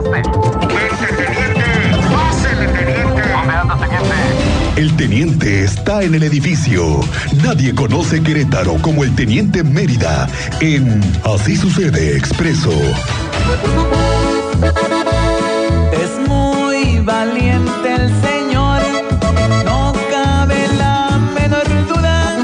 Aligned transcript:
marcaste? 0.00 0.22
teniente! 1.16 1.64
¡Pásele, 2.12 2.68
teniente! 2.68 3.22
¿Dónde 3.32 3.54
anda, 3.54 3.76
teniente? 3.76 4.14
El 4.76 4.96
teniente 4.96 5.64
está 5.64 6.02
en 6.02 6.14
el 6.14 6.22
edificio. 6.22 7.00
Nadie 7.42 7.74
conoce 7.74 8.22
Querétaro 8.22 8.74
como 8.82 9.04
el 9.04 9.14
teniente 9.14 9.64
Mérida 9.64 10.28
en 10.60 11.00
Así 11.24 11.56
sucede 11.56 12.16
expreso. 12.16 12.72
Es 15.92 16.28
muy 16.28 17.00
valiente 17.00 17.94
el 17.94 18.10
Señor, 18.20 18.82
no 19.64 19.94
cabe 20.10 20.68
la 20.78 21.18
menor 21.34 21.66
duda. 21.88 22.36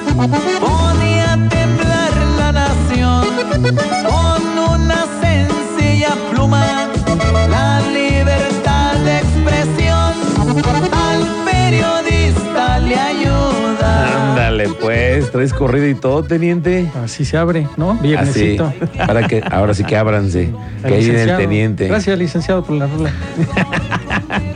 Podía 0.61 1.39
temblar 1.51 2.13
la 2.39 2.53
nación 2.53 4.12
Ándale, 14.65 14.79
pues, 14.81 15.31
traes 15.31 15.53
corrido 15.53 15.87
y 15.89 15.95
todo, 15.95 16.23
teniente. 16.23 16.91
Así 17.03 17.25
se 17.25 17.37
abre, 17.37 17.67
¿no? 17.77 17.93
Así. 17.93 18.03
Viernesito. 18.03 18.73
Para 19.07 19.27
que, 19.27 19.43
ahora 19.51 19.75
sí 19.75 19.85
que 19.85 19.97
ábranse. 19.97 20.51
El 20.83 20.89
Que 20.89 20.95
ahí 20.95 21.05
viene 21.05 21.23
el 21.23 21.37
teniente. 21.37 21.89
Gracias, 21.89 22.19
licenciado, 22.19 22.65
por 22.65 22.77
la 22.77 22.87
rola. 22.87 23.13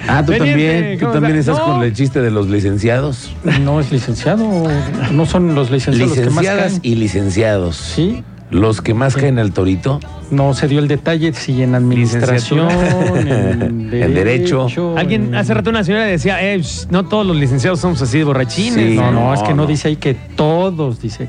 Ah, 0.09 0.23
tú 0.25 0.33
Teniente, 0.33 0.63
también. 0.63 0.99
Tú 0.99 1.07
¿cómo 1.07 1.13
también 1.15 1.37
está? 1.37 1.53
estás 1.53 1.67
No. 1.67 1.75
con 1.75 1.83
el 1.83 1.93
chiste 1.93 2.23
de 2.23 2.31
los 2.31 2.49
licenciados. 2.49 3.35
No 3.61 3.81
es 3.81 3.91
licenciado, 3.93 4.47
no 5.13 5.27
son 5.27 5.55
los 5.55 5.71
licenciados 5.71 6.17
los 6.17 6.19
que 6.19 6.31
más 6.31 6.43
Licenciadas 6.45 6.71
caen. 6.75 6.81
y 6.83 6.95
licenciados. 6.95 7.77
Sí, 7.77 8.23
Los 8.51 8.81
que 8.81 8.95
más 8.95 9.17
caen 9.17 9.39
al 9.41 9.53
torito. 9.53 9.99
no 10.31 10.55
se 10.55 10.69
dio 10.69 10.79
el 10.79 10.87
detalle 10.89 11.33
si 11.33 11.63
en 11.63 11.75
administración, 11.75 12.69
en 12.71 13.93
En 13.93 14.15
derecho. 14.15 14.69
Alguien 14.97 15.27
en- 15.29 15.35
hace 15.35 15.53
rato 15.55 15.71
una 15.71 15.83
señora 15.83 16.05
decía, 16.05 16.41
eh, 16.43 16.59
sh, 16.63 16.87
no 16.91 17.07
todos 17.07 17.27
los 17.27 17.37
licenciados 17.37 17.81
somos 17.81 18.01
así 18.03 18.19
de 18.19 18.25
borrachines. 18.25 18.91
Sí. 18.93 18.95
No, 18.97 19.11
no, 19.11 19.21
No, 19.27 19.35
es 19.35 19.43
que 19.43 19.49
no, 19.51 19.63
no. 19.63 19.67
dice 19.67 19.89
ahí 19.89 19.97
que 19.97 20.15
todos, 20.15 21.01
dice. 21.03 21.29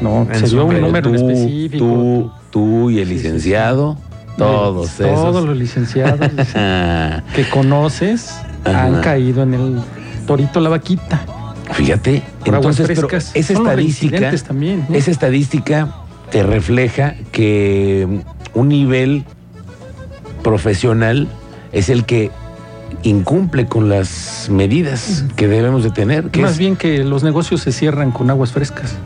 No, 0.00 0.22
En 0.22 0.34
se 0.40 0.46
dio 0.48 0.64
un 0.64 0.80
número 0.80 1.08
tú, 1.10 1.14
específico. 1.14 1.84
Tú, 1.84 2.32
tú 2.50 2.90
y 2.90 2.98
el 3.00 3.08
Sí, 3.08 3.14
sí, 3.14 3.20
sí. 3.20 3.24
licenciado. 3.28 3.96
Todos 4.36 4.98
esos. 4.98 5.06
Todos 5.14 5.44
los 5.44 5.56
licenciados 5.56 6.18
dice, 6.36 6.58
que 7.34 7.44
conoces 7.50 8.30
Ajá. 8.64 8.84
han 8.86 9.00
caído 9.02 9.42
en 9.42 9.54
el 9.54 9.78
torito 10.26 10.58
la 10.60 10.70
vaquita. 10.70 11.20
Fíjate, 11.72 12.22
Por 12.44 12.54
entonces, 12.56 12.88
pero 12.88 13.06
esa 13.08 13.38
estadística, 13.52 14.32
también. 14.46 14.86
¿no? 14.88 14.96
esa 14.96 15.10
estadística 15.12 15.88
te 16.30 16.42
refleja 16.42 17.14
que 17.32 18.06
un 18.54 18.68
nivel 18.68 19.24
profesional 20.42 21.28
es 21.72 21.88
el 21.88 22.04
que 22.04 22.30
incumple 23.02 23.66
con 23.66 23.88
las 23.88 24.48
medidas 24.50 25.24
que 25.36 25.48
debemos 25.48 25.82
de 25.84 25.90
tener. 25.90 26.30
Que 26.30 26.42
Más 26.42 26.52
es, 26.52 26.58
bien 26.58 26.76
que 26.76 27.04
los 27.04 27.22
negocios 27.22 27.60
se 27.62 27.72
cierran 27.72 28.10
con 28.10 28.30
aguas 28.30 28.52
frescas. 28.52 28.96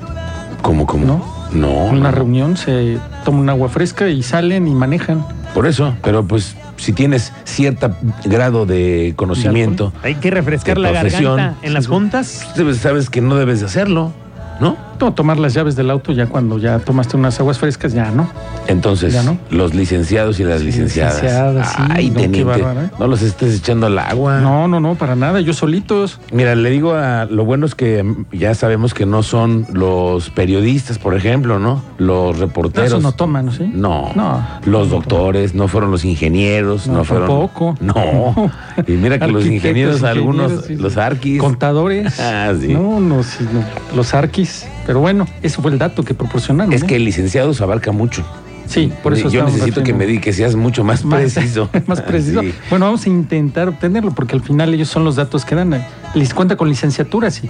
¿Cómo, 0.62 0.86
cómo? 0.86 1.04
¿No? 1.06 1.34
No, 1.52 1.88
En 1.88 1.98
una 1.98 2.10
no. 2.10 2.16
reunión 2.16 2.56
se 2.56 2.98
toma 3.24 3.38
un 3.40 3.48
agua 3.50 3.68
fresca 3.68 4.08
y 4.08 4.22
salen 4.22 4.66
y 4.66 4.74
manejan. 4.74 5.24
Por 5.52 5.66
eso, 5.66 5.94
pero 6.02 6.24
pues 6.26 6.56
si 6.76 6.92
tienes 6.92 7.32
cierto 7.44 7.94
grado 8.24 8.66
de 8.66 9.12
conocimiento, 9.14 9.92
Hay 10.02 10.16
que 10.16 10.30
refrescar 10.30 10.78
la 10.78 10.90
profesión. 10.90 11.36
garganta 11.36 11.64
en 11.66 11.74
las 11.74 11.86
juntas. 11.86 12.44
sabes 12.80 13.08
que 13.10 13.20
no 13.20 13.36
debes 13.36 13.60
de 13.60 13.66
hacerlo, 13.66 14.12
¿no? 14.60 14.76
No, 15.00 15.12
tomar 15.12 15.38
las 15.38 15.52
llaves 15.54 15.76
del 15.76 15.90
auto 15.90 16.12
ya 16.12 16.26
cuando 16.26 16.58
ya 16.58 16.78
tomaste 16.78 17.16
unas 17.16 17.38
aguas 17.40 17.58
frescas, 17.58 17.92
ya 17.92 18.10
no. 18.10 18.28
Entonces, 18.68 19.12
Ya 19.12 19.22
no. 19.22 19.36
los 19.50 19.74
licenciados 19.74 20.40
y 20.40 20.44
las 20.44 20.60
Sí, 20.60 20.66
licenciadas. 20.66 21.14
licenciadas, 21.16 21.68
sí, 21.76 21.82
Ay, 21.90 22.08
no, 22.10 22.16
qué 22.16 22.20
teniente, 22.22 22.44
bárbaro, 22.44 22.82
¿eh? 22.82 22.90
no 22.98 23.06
los 23.06 23.20
estés 23.22 23.56
echando 23.58 23.86
al 23.86 23.98
agua. 23.98 24.40
No, 24.40 24.66
no, 24.68 24.80
no, 24.80 24.94
para 24.94 25.14
nada. 25.16 25.38
Ellos 25.40 25.56
solitos. 25.56 26.20
Mira, 26.32 26.54
le 26.54 26.70
digo 26.70 26.94
a 26.94 27.26
lo 27.26 27.44
bueno 27.44 27.66
es 27.66 27.74
que 27.74 28.04
ya 28.32 28.54
sabemos 28.54 28.94
que 28.94 29.04
no 29.04 29.22
son 29.22 29.66
los 29.72 30.30
periodistas, 30.30 30.98
por 30.98 31.14
ejemplo, 31.14 31.58
¿no? 31.58 31.82
Los 31.98 32.38
reporteros. 32.38 32.88
Esos 32.88 33.02
no 33.02 33.12
toman. 33.12 33.52
¿sí? 33.52 33.70
No. 33.74 34.10
No. 34.14 34.46
Los 34.64 34.88
doctores, 34.90 35.54
no 35.54 35.68
fueron 35.68 35.90
los 35.90 36.04
ingenieros, 36.04 36.86
no, 36.86 36.98
No, 36.98 37.04
fueron. 37.04 37.28
tampoco. 37.28 37.74
No. 37.80 38.50
Y 38.86 38.92
mira 38.92 39.18
que 39.18 39.26
los 39.28 39.44
ingenieros, 39.46 40.02
algunos, 40.02 40.64
sí. 40.66 40.76
los 40.76 40.96
arquis. 40.96 41.38
Contadores. 41.40 42.18
Ah, 42.20 42.52
sí. 42.58 42.72
No, 42.72 43.00
no, 43.00 43.22
sí, 43.22 43.46
no. 43.52 43.62
Los 43.96 44.14
arquis. 44.14 44.66
Pero 44.86 45.00
bueno, 45.00 45.26
ese 45.42 45.60
fue 45.60 45.70
el 45.70 45.78
dato 45.78 46.02
que 46.02 46.14
proporcionaron. 46.14 46.72
Es 46.72 46.82
¿eh? 46.82 46.86
que 46.86 46.96
el 46.96 47.04
licenciado 47.04 47.54
se 47.54 47.62
abarca 47.62 47.92
mucho. 47.92 48.24
Sí, 48.66 48.90
por 49.02 49.12
eso 49.12 49.28
Yo 49.28 49.44
necesito 49.44 49.82
que 49.82 49.92
me 49.92 50.06
di 50.06 50.20
que 50.20 50.32
seas 50.32 50.56
mucho 50.56 50.84
más, 50.84 51.04
más 51.04 51.20
preciso. 51.20 51.68
más 51.86 52.00
preciso. 52.00 52.40
Sí. 52.40 52.54
Bueno, 52.70 52.86
vamos 52.86 53.04
a 53.06 53.10
intentar 53.10 53.68
obtenerlo 53.68 54.12
porque 54.14 54.34
al 54.34 54.42
final 54.42 54.72
ellos 54.72 54.88
son 54.88 55.04
los 55.04 55.16
datos 55.16 55.44
que 55.44 55.54
dan. 55.54 55.84
Les 56.14 56.32
cuenta 56.32 56.56
con 56.56 56.68
licenciatura, 56.68 57.30
sí. 57.30 57.48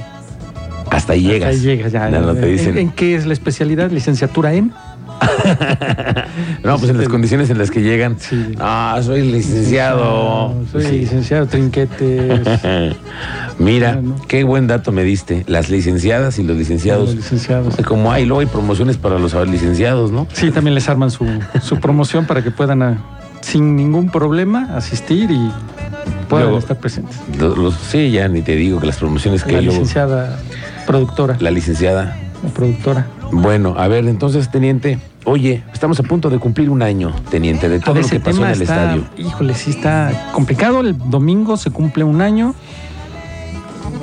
Hasta 0.90 1.12
ahí 1.14 1.22
llegas. 1.22 1.50
Ahí 1.50 1.60
llegas 1.60 1.92
ya. 1.92 2.08
No 2.10 2.34
te 2.34 2.46
¿En- 2.46 2.52
dicen. 2.56 2.78
¿En, 2.78 2.90
qué 2.90 3.14
es 3.14 3.26
la 3.26 3.32
especialidad? 3.32 3.90
¿Licenciatura 3.90 4.54
en? 4.54 4.72
No, 6.62 6.78
pues 6.78 6.90
en 6.90 6.98
las 6.98 7.08
condiciones 7.08 7.50
en 7.50 7.58
las 7.58 7.70
que 7.70 7.80
llegan. 7.82 8.16
Sí. 8.18 8.54
Ah, 8.58 8.98
soy 9.02 9.22
licenciado. 9.30 10.54
No, 10.54 10.54
soy 10.72 10.84
Sí. 10.84 10.98
licenciado 11.00 11.46
Trinquetes. 11.46 12.40
Mira, 13.58 14.00
qué 14.28 14.44
buen 14.44 14.66
dato 14.66 14.90
me 14.92 15.04
diste. 15.04 15.44
Las 15.46 15.70
licenciadas 15.70 16.38
y 16.38 16.42
los 16.42 16.56
licenciados. 16.56 17.06
Los 17.06 17.16
licenciados. 17.16 17.76
Como 17.86 18.10
hay, 18.12 18.24
luego 18.26 18.40
hay 18.40 18.46
promociones 18.46 18.96
para 18.96 19.18
los 19.18 19.34
licenciados, 19.48 20.10
¿no? 20.10 20.26
Sí, 20.32 20.50
también 20.50 20.74
les 20.74 20.88
arman 20.88 21.10
su, 21.10 21.26
su 21.62 21.78
promoción 21.78 22.26
para 22.26 22.42
que 22.42 22.50
puedan, 22.50 22.82
ah, 22.82 22.98
sin 23.42 23.76
ningún 23.76 24.10
problema, 24.10 24.74
asistir 24.76 25.30
y 25.30 25.50
puedan 26.28 26.46
Luego- 26.46 26.58
estar 26.58 26.78
presentes. 26.78 27.16
Los, 27.38 27.56
los- 27.56 27.74
sí, 27.74 28.10
ya 28.10 28.26
ni 28.28 28.42
te 28.42 28.56
digo 28.56 28.80
que 28.80 28.86
las 28.86 28.96
promociones 28.96 29.44
que 29.44 29.52
La 29.52 29.58
hay 29.58 29.64
luego- 29.66 29.80
licenciada 29.80 30.40
productora. 30.86 31.36
La 31.40 31.50
licenciada. 31.50 32.16
la 32.42 32.50
productora. 32.50 33.06
Bueno, 33.34 33.74
a 33.76 33.88
ver, 33.88 34.06
entonces, 34.06 34.50
teniente. 34.50 34.98
Oye, 35.24 35.64
estamos 35.72 35.98
a 36.00 36.02
punto 36.02 36.30
de 36.30 36.38
cumplir 36.38 36.70
un 36.70 36.82
año, 36.82 37.12
teniente, 37.30 37.68
de 37.68 37.80
todo 37.80 37.94
ver, 37.94 38.04
lo 38.04 38.10
que 38.10 38.20
pasó 38.20 38.44
en 38.44 38.52
el 38.52 38.62
está, 38.62 38.94
estadio. 38.94 39.04
híjole, 39.18 39.54
sí 39.54 39.70
está 39.70 40.30
complicado. 40.32 40.80
El 40.80 40.96
domingo 41.10 41.56
se 41.56 41.70
cumple 41.70 42.04
un 42.04 42.20
año. 42.20 42.54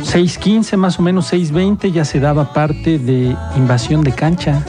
6.15, 0.03 0.77
más 0.77 0.99
o 0.99 1.03
menos 1.03 1.31
6.20, 1.31 1.91
ya 1.91 2.05
se 2.05 2.19
daba 2.19 2.53
parte 2.53 2.97
de 2.97 3.35
invasión 3.55 4.03
de 4.03 4.11
cancha 4.11 4.65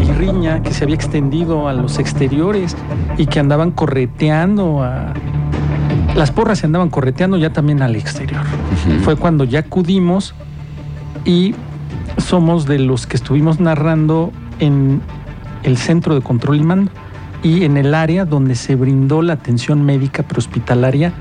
y 0.00 0.12
riña 0.12 0.62
que 0.62 0.74
se 0.74 0.84
había 0.84 0.96
extendido 0.96 1.68
a 1.68 1.72
los 1.72 1.98
exteriores 1.98 2.76
y 3.16 3.26
que 3.26 3.38
andaban 3.38 3.70
correteando 3.70 4.82
a... 4.82 5.14
Las 6.14 6.30
porras 6.32 6.58
se 6.58 6.66
andaban 6.66 6.90
correteando 6.90 7.36
ya 7.36 7.52
también 7.52 7.82
al 7.82 7.94
exterior. 7.94 8.42
Fue 9.02 9.16
cuando 9.16 9.44
ya 9.44 9.60
acudimos 9.60 10.34
y 11.24 11.54
somos 12.26 12.66
de 12.66 12.78
los 12.78 13.06
que 13.06 13.16
estuvimos 13.16 13.60
narrando 13.60 14.32
en 14.58 15.00
el 15.62 15.76
centro 15.76 16.14
de 16.14 16.20
control 16.20 16.56
y 16.56 16.62
mando 16.62 16.90
y 17.42 17.64
en 17.64 17.76
el 17.76 17.94
área 17.94 18.24
donde 18.24 18.54
se 18.56 18.74
brindó 18.74 19.22
la 19.22 19.34
atención 19.34 19.84
médica 19.84 20.22
prehospitalaria 20.24 21.12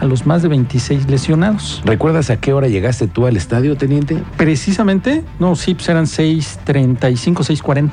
a 0.00 0.04
los 0.04 0.26
más 0.26 0.42
de 0.42 0.48
26 0.48 1.08
lesionados. 1.08 1.80
¿Recuerdas 1.86 2.28
a 2.28 2.36
qué 2.36 2.52
hora 2.52 2.68
llegaste 2.68 3.06
tú 3.06 3.26
al 3.26 3.36
estadio, 3.36 3.76
teniente? 3.76 4.22
Precisamente, 4.36 5.24
no, 5.38 5.54
sí, 5.56 5.74
pues 5.74 5.88
eran 5.88 6.04
6.35, 6.04 7.36
6.40, 7.36 7.90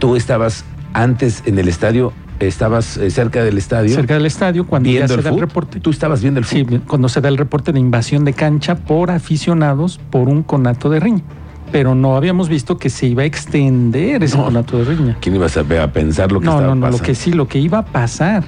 Tú 0.00 0.16
estabas 0.16 0.64
antes 0.94 1.42
en 1.46 1.58
el 1.58 1.68
estadio, 1.68 2.12
estabas 2.40 2.96
eh, 2.96 3.10
cerca 3.10 3.44
del 3.44 3.58
estadio. 3.58 3.94
cerca 3.94 4.14
del 4.14 4.26
estadio, 4.26 4.66
cuando 4.66 4.90
ya 4.90 5.06
se 5.06 5.14
el 5.14 5.22
da 5.22 5.30
el 5.30 5.38
reporte. 5.38 5.78
Tú 5.78 5.90
estabas 5.90 6.22
viendo 6.22 6.40
el 6.40 6.46
Sí, 6.46 6.64
fútbol. 6.64 6.82
cuando 6.88 7.08
se 7.08 7.20
da 7.20 7.28
el 7.28 7.38
reporte 7.38 7.72
de 7.72 7.78
invasión 7.78 8.24
de 8.24 8.32
cancha 8.32 8.74
por 8.74 9.10
aficionados 9.10 10.00
por 10.10 10.28
un 10.28 10.42
conato 10.42 10.90
de 10.90 10.98
riña. 10.98 11.22
Pero 11.72 11.94
no 11.94 12.16
habíamos 12.16 12.48
visto 12.48 12.76
que 12.76 12.90
se 12.90 13.06
iba 13.06 13.22
a 13.22 13.24
extender 13.24 14.22
ese 14.22 14.36
No. 14.36 14.44
conato 14.44 14.78
de 14.78 14.84
riña. 14.84 15.16
¿Quién 15.20 15.34
iba 15.36 15.46
a 15.46 15.92
pensar 15.92 16.30
lo 16.30 16.38
que 16.40 16.44
no, 16.46 16.52
estaba 16.52 16.68
no, 16.68 16.74
no, 16.74 16.86
lo 16.86 16.92
pasando? 16.92 17.06
que 17.06 17.14
sí, 17.14 17.32
lo 17.32 17.48
que 17.48 17.58
iba 17.58 17.78
a 17.78 17.84
pasar. 17.84 18.44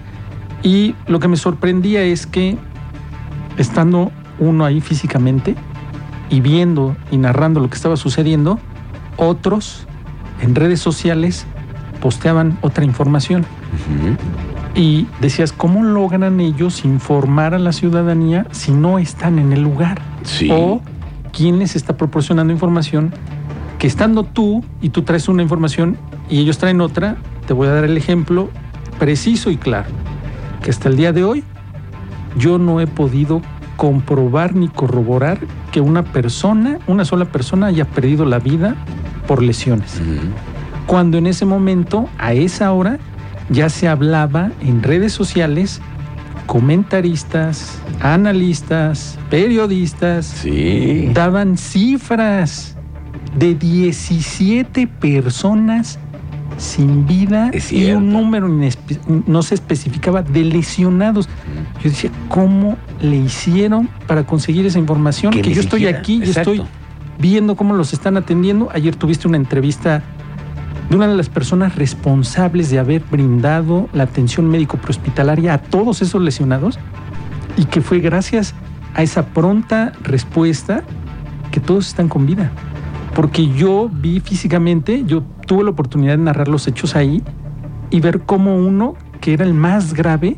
Y 0.62 0.94
lo 1.06 1.18
que 1.20 1.28
me 1.28 1.36
sorprendía 1.36 2.02
es 2.02 2.26
que 2.26 2.56
estando 3.56 4.12
uno 4.38 4.64
ahí 4.64 4.80
físicamente 4.80 5.54
y 6.30 6.40
viendo 6.40 6.96
y 7.10 7.16
narrando 7.16 7.60
lo 7.60 7.68
que 7.68 7.76
estaba 7.76 7.96
sucediendo, 7.96 8.58
otros 9.16 9.86
en 10.42 10.54
redes 10.54 10.80
sociales 10.80 11.46
posteaban 12.00 12.58
otra 12.60 12.84
información. 12.84 13.46
Y 14.74 15.06
decías, 15.20 15.52
¿cómo 15.52 15.82
logran 15.82 16.40
ellos 16.40 16.84
informar 16.84 17.54
a 17.54 17.58
la 17.58 17.72
ciudadanía 17.72 18.46
si 18.50 18.72
no 18.72 18.98
están 18.98 19.38
en 19.38 19.52
el 19.52 19.62
lugar? 19.62 20.00
Sí. 20.24 20.48
O 20.50 20.80
quién 21.36 21.58
les 21.58 21.76
está 21.76 21.96
proporcionando 21.96 22.52
información 22.52 23.12
que 23.78 23.86
estando 23.86 24.24
tú 24.24 24.64
y 24.80 24.90
tú 24.90 25.02
traes 25.02 25.28
una 25.28 25.42
información 25.42 25.98
y 26.30 26.40
ellos 26.40 26.58
traen 26.58 26.80
otra, 26.80 27.16
te 27.46 27.52
voy 27.52 27.68
a 27.68 27.72
dar 27.72 27.84
el 27.84 27.96
ejemplo 27.96 28.50
preciso 28.98 29.50
y 29.50 29.56
claro, 29.56 29.88
que 30.62 30.70
hasta 30.70 30.88
el 30.88 30.96
día 30.96 31.12
de 31.12 31.24
hoy 31.24 31.44
yo 32.38 32.58
no 32.58 32.80
he 32.80 32.86
podido 32.86 33.42
comprobar 33.76 34.54
ni 34.54 34.68
corroborar 34.68 35.38
que 35.72 35.80
una 35.80 36.04
persona, 36.04 36.78
una 36.86 37.04
sola 37.04 37.26
persona 37.26 37.66
haya 37.66 37.84
perdido 37.84 38.24
la 38.24 38.38
vida 38.38 38.76
por 39.26 39.42
lesiones. 39.42 40.00
Cuando 40.86 41.18
en 41.18 41.26
ese 41.26 41.44
momento, 41.44 42.08
a 42.18 42.32
esa 42.32 42.72
hora, 42.72 42.98
ya 43.50 43.68
se 43.68 43.88
hablaba 43.88 44.50
en 44.60 44.82
redes 44.82 45.12
sociales, 45.12 45.80
comentaristas, 46.46 47.78
analistas, 48.00 49.18
periodistas, 49.30 50.26
Sí. 50.26 51.10
daban 51.12 51.56
cifras 51.56 52.76
de 53.38 53.54
17 53.54 54.86
personas 54.86 55.98
sin 56.56 57.06
vida 57.06 57.50
y 57.70 57.90
un 57.90 58.10
número 58.12 58.48
no 59.26 59.42
se 59.42 59.54
especificaba 59.54 60.22
de 60.22 60.44
lesionados. 60.44 61.28
Yo 61.82 61.90
decía, 61.90 62.10
¿cómo 62.28 62.76
le 63.00 63.16
hicieron 63.16 63.88
para 64.06 64.24
conseguir 64.24 64.64
esa 64.66 64.78
información? 64.78 65.32
Que 65.32 65.52
yo 65.52 65.60
estoy 65.60 65.86
aquí, 65.86 66.18
yo 66.18 66.26
exacto. 66.26 66.52
estoy 66.52 66.68
viendo 67.18 67.56
cómo 67.56 67.74
los 67.74 67.92
están 67.92 68.16
atendiendo. 68.16 68.68
Ayer 68.72 68.94
tuviste 68.94 69.26
una 69.26 69.36
entrevista 69.36 70.02
de 70.88 70.96
una 70.96 71.08
de 71.08 71.16
las 71.16 71.28
personas 71.28 71.76
responsables 71.76 72.70
de 72.70 72.78
haber 72.78 73.02
brindado 73.10 73.88
la 73.92 74.04
atención 74.04 74.48
médico 74.48 74.76
prehospitalaria 74.76 75.54
a 75.54 75.58
todos 75.58 76.02
esos 76.02 76.20
lesionados 76.20 76.78
y 77.56 77.64
que 77.64 77.80
fue 77.80 78.00
gracias 78.00 78.54
a 78.94 79.02
esa 79.02 79.26
pronta 79.26 79.92
respuesta 80.02 80.82
que 81.50 81.60
todos 81.60 81.86
están 81.88 82.08
con 82.08 82.26
vida. 82.26 82.50
Porque 83.14 83.48
yo 83.48 83.88
vi 83.92 84.20
físicamente, 84.20 85.04
yo 85.06 85.22
tuve 85.46 85.64
la 85.64 85.70
oportunidad 85.70 86.18
de 86.18 86.24
narrar 86.24 86.48
los 86.48 86.66
hechos 86.66 86.96
ahí 86.96 87.22
y 87.90 88.00
ver 88.00 88.22
cómo 88.22 88.56
uno, 88.56 88.94
que 89.20 89.32
era 89.32 89.44
el 89.44 89.54
más 89.54 89.94
grave, 89.94 90.36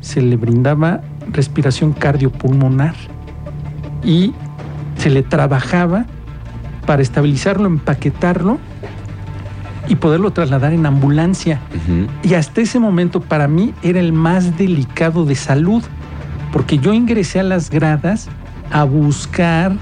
se 0.00 0.20
le 0.20 0.36
brindaba 0.36 1.00
respiración 1.32 1.92
cardiopulmonar 1.92 2.94
y 4.04 4.32
se 4.96 5.10
le 5.10 5.22
trabajaba 5.22 6.06
para 6.86 7.02
estabilizarlo, 7.02 7.66
empaquetarlo 7.66 8.58
y 9.88 9.96
poderlo 9.96 10.30
trasladar 10.32 10.72
en 10.72 10.86
ambulancia. 10.86 11.60
Y 12.22 12.34
hasta 12.34 12.60
ese 12.60 12.78
momento 12.78 13.20
para 13.20 13.48
mí 13.48 13.74
era 13.82 14.00
el 14.00 14.12
más 14.12 14.56
delicado 14.56 15.24
de 15.24 15.34
salud, 15.34 15.82
porque 16.52 16.78
yo 16.78 16.92
ingresé 16.92 17.40
a 17.40 17.42
las 17.42 17.70
gradas 17.70 18.28
a 18.70 18.84
buscar 18.84 19.72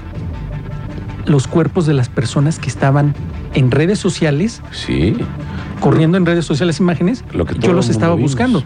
los 1.25 1.47
cuerpos 1.47 1.85
de 1.85 1.93
las 1.93 2.09
personas 2.09 2.57
que 2.59 2.67
estaban 2.69 3.13
en 3.53 3.69
redes 3.71 3.99
sociales, 3.99 4.61
Sí. 4.71 5.15
corriendo 5.79 6.17
en 6.17 6.25
redes 6.25 6.45
sociales 6.45 6.79
imágenes, 6.79 7.23
Lo 7.33 7.45
que 7.45 7.57
yo 7.59 7.73
los 7.73 7.89
estaba 7.89 8.15
vimos. 8.15 8.31
buscando. 8.31 8.63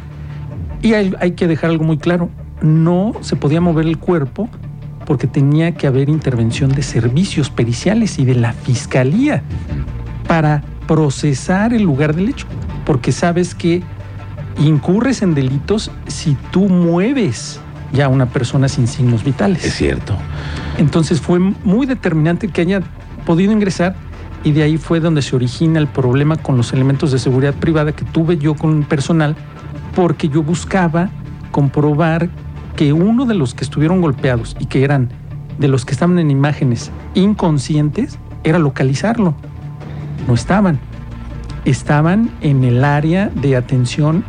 Y 0.82 0.94
hay, 0.94 1.14
hay 1.20 1.32
que 1.32 1.48
dejar 1.48 1.72
algo 1.72 1.84
muy 1.84 1.98
claro, 1.98 2.30
no 2.62 3.14
se 3.22 3.36
podía 3.36 3.60
mover 3.60 3.86
el 3.88 3.98
cuerpo 3.98 4.48
porque 5.06 5.28
tenía 5.28 5.74
que 5.74 5.86
haber 5.88 6.10
intervención 6.10 6.72
de 6.72 6.82
servicios 6.82 7.50
periciales 7.50 8.18
y 8.20 8.26
de 8.26 8.36
la 8.36 8.54
fiscalía 8.54 9.44
para 10.28 10.64
procesar 10.88 11.74
el 11.74 11.84
lugar 11.84 12.16
del 12.16 12.30
hecho, 12.30 12.48
porque 12.86 13.12
sabes 13.12 13.56
que 13.56 13.84
incurres 14.60 15.22
en 15.22 15.36
delitos 15.36 15.92
si 16.08 16.38
tú 16.52 16.70
mueves 16.70 17.60
ya 17.92 18.06
a 18.06 18.10
una 18.10 18.28
persona 18.28 18.68
sin 18.68 18.88
signos 18.88 19.24
vitales. 19.24 19.66
Es 19.66 19.76
cierto. 19.76 20.16
Entonces 20.78 21.22
fue 21.22 21.40
muy 21.40 21.86
determinante 21.86 22.48
que 22.48 22.62
haya 22.62 22.82
podido 23.26 23.52
ingresar 23.52 23.96
y 24.44 24.52
de 24.52 24.64
ahí 24.64 24.78
fue 24.78 25.00
donde 25.00 25.22
se 25.22 25.36
origina 25.36 25.80
el 25.80 25.88
problema 25.88 26.38
con 26.38 26.58
los 26.58 26.74
elementos 26.74 27.12
de 27.12 27.20
seguridad 27.20 27.54
privada 27.54 27.94
que 27.94 28.06
tuve 28.06 28.38
yo 28.38 28.56
con 28.56 28.84
personal 28.84 29.36
porque 29.96 30.30
yo 30.30 30.44
buscaba 30.44 31.10
comprobar 31.52 32.30
que 32.76 32.94
uno 32.94 33.26
de 33.26 33.34
los 33.34 33.54
que 33.54 33.64
estuvieron 33.64 34.02
golpeados 34.02 34.56
y 34.60 34.66
que 34.66 34.84
eran 34.84 35.10
de 35.58 35.68
los 35.70 35.86
que 35.86 35.94
estaban 35.94 36.20
en 36.20 36.30
imágenes 36.30 36.92
inconscientes 37.14 38.20
era 38.44 38.60
localizarlo. 38.60 39.36
No 40.28 40.34
estaban. 40.34 40.80
Estaban 41.66 42.30
en 42.42 42.64
el 42.64 42.84
área 42.84 43.30
de 43.30 43.56
atención 43.56 44.24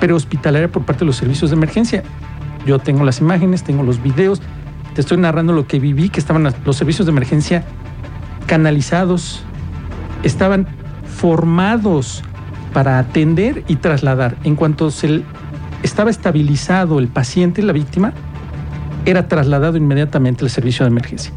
prehospitalaria 0.00 0.70
por 0.70 0.84
parte 0.84 1.00
de 1.00 1.06
los 1.06 1.16
servicios 1.16 1.50
de 1.50 1.56
emergencia. 1.56 2.02
Yo 2.66 2.78
tengo 2.78 3.04
las 3.04 3.20
imágenes, 3.20 3.62
tengo 3.62 3.82
los 3.82 4.02
videos, 4.02 4.42
te 4.94 5.00
estoy 5.00 5.18
narrando 5.18 5.52
lo 5.52 5.66
que 5.66 5.78
viví, 5.78 6.08
que 6.08 6.20
estaban 6.20 6.52
los 6.64 6.76
servicios 6.76 7.06
de 7.06 7.12
emergencia 7.12 7.64
canalizados, 8.46 9.42
estaban 10.22 10.66
formados 11.06 12.22
para 12.72 12.98
atender 12.98 13.64
y 13.68 13.76
trasladar. 13.76 14.36
En 14.44 14.56
cuanto 14.56 14.90
se 14.90 15.22
estaba 15.82 16.10
estabilizado 16.10 16.98
el 16.98 17.08
paciente, 17.08 17.62
la 17.62 17.72
víctima, 17.72 18.12
era 19.04 19.28
trasladado 19.28 19.76
inmediatamente 19.76 20.44
al 20.44 20.50
servicio 20.50 20.84
de 20.84 20.90
emergencia. 20.90 21.32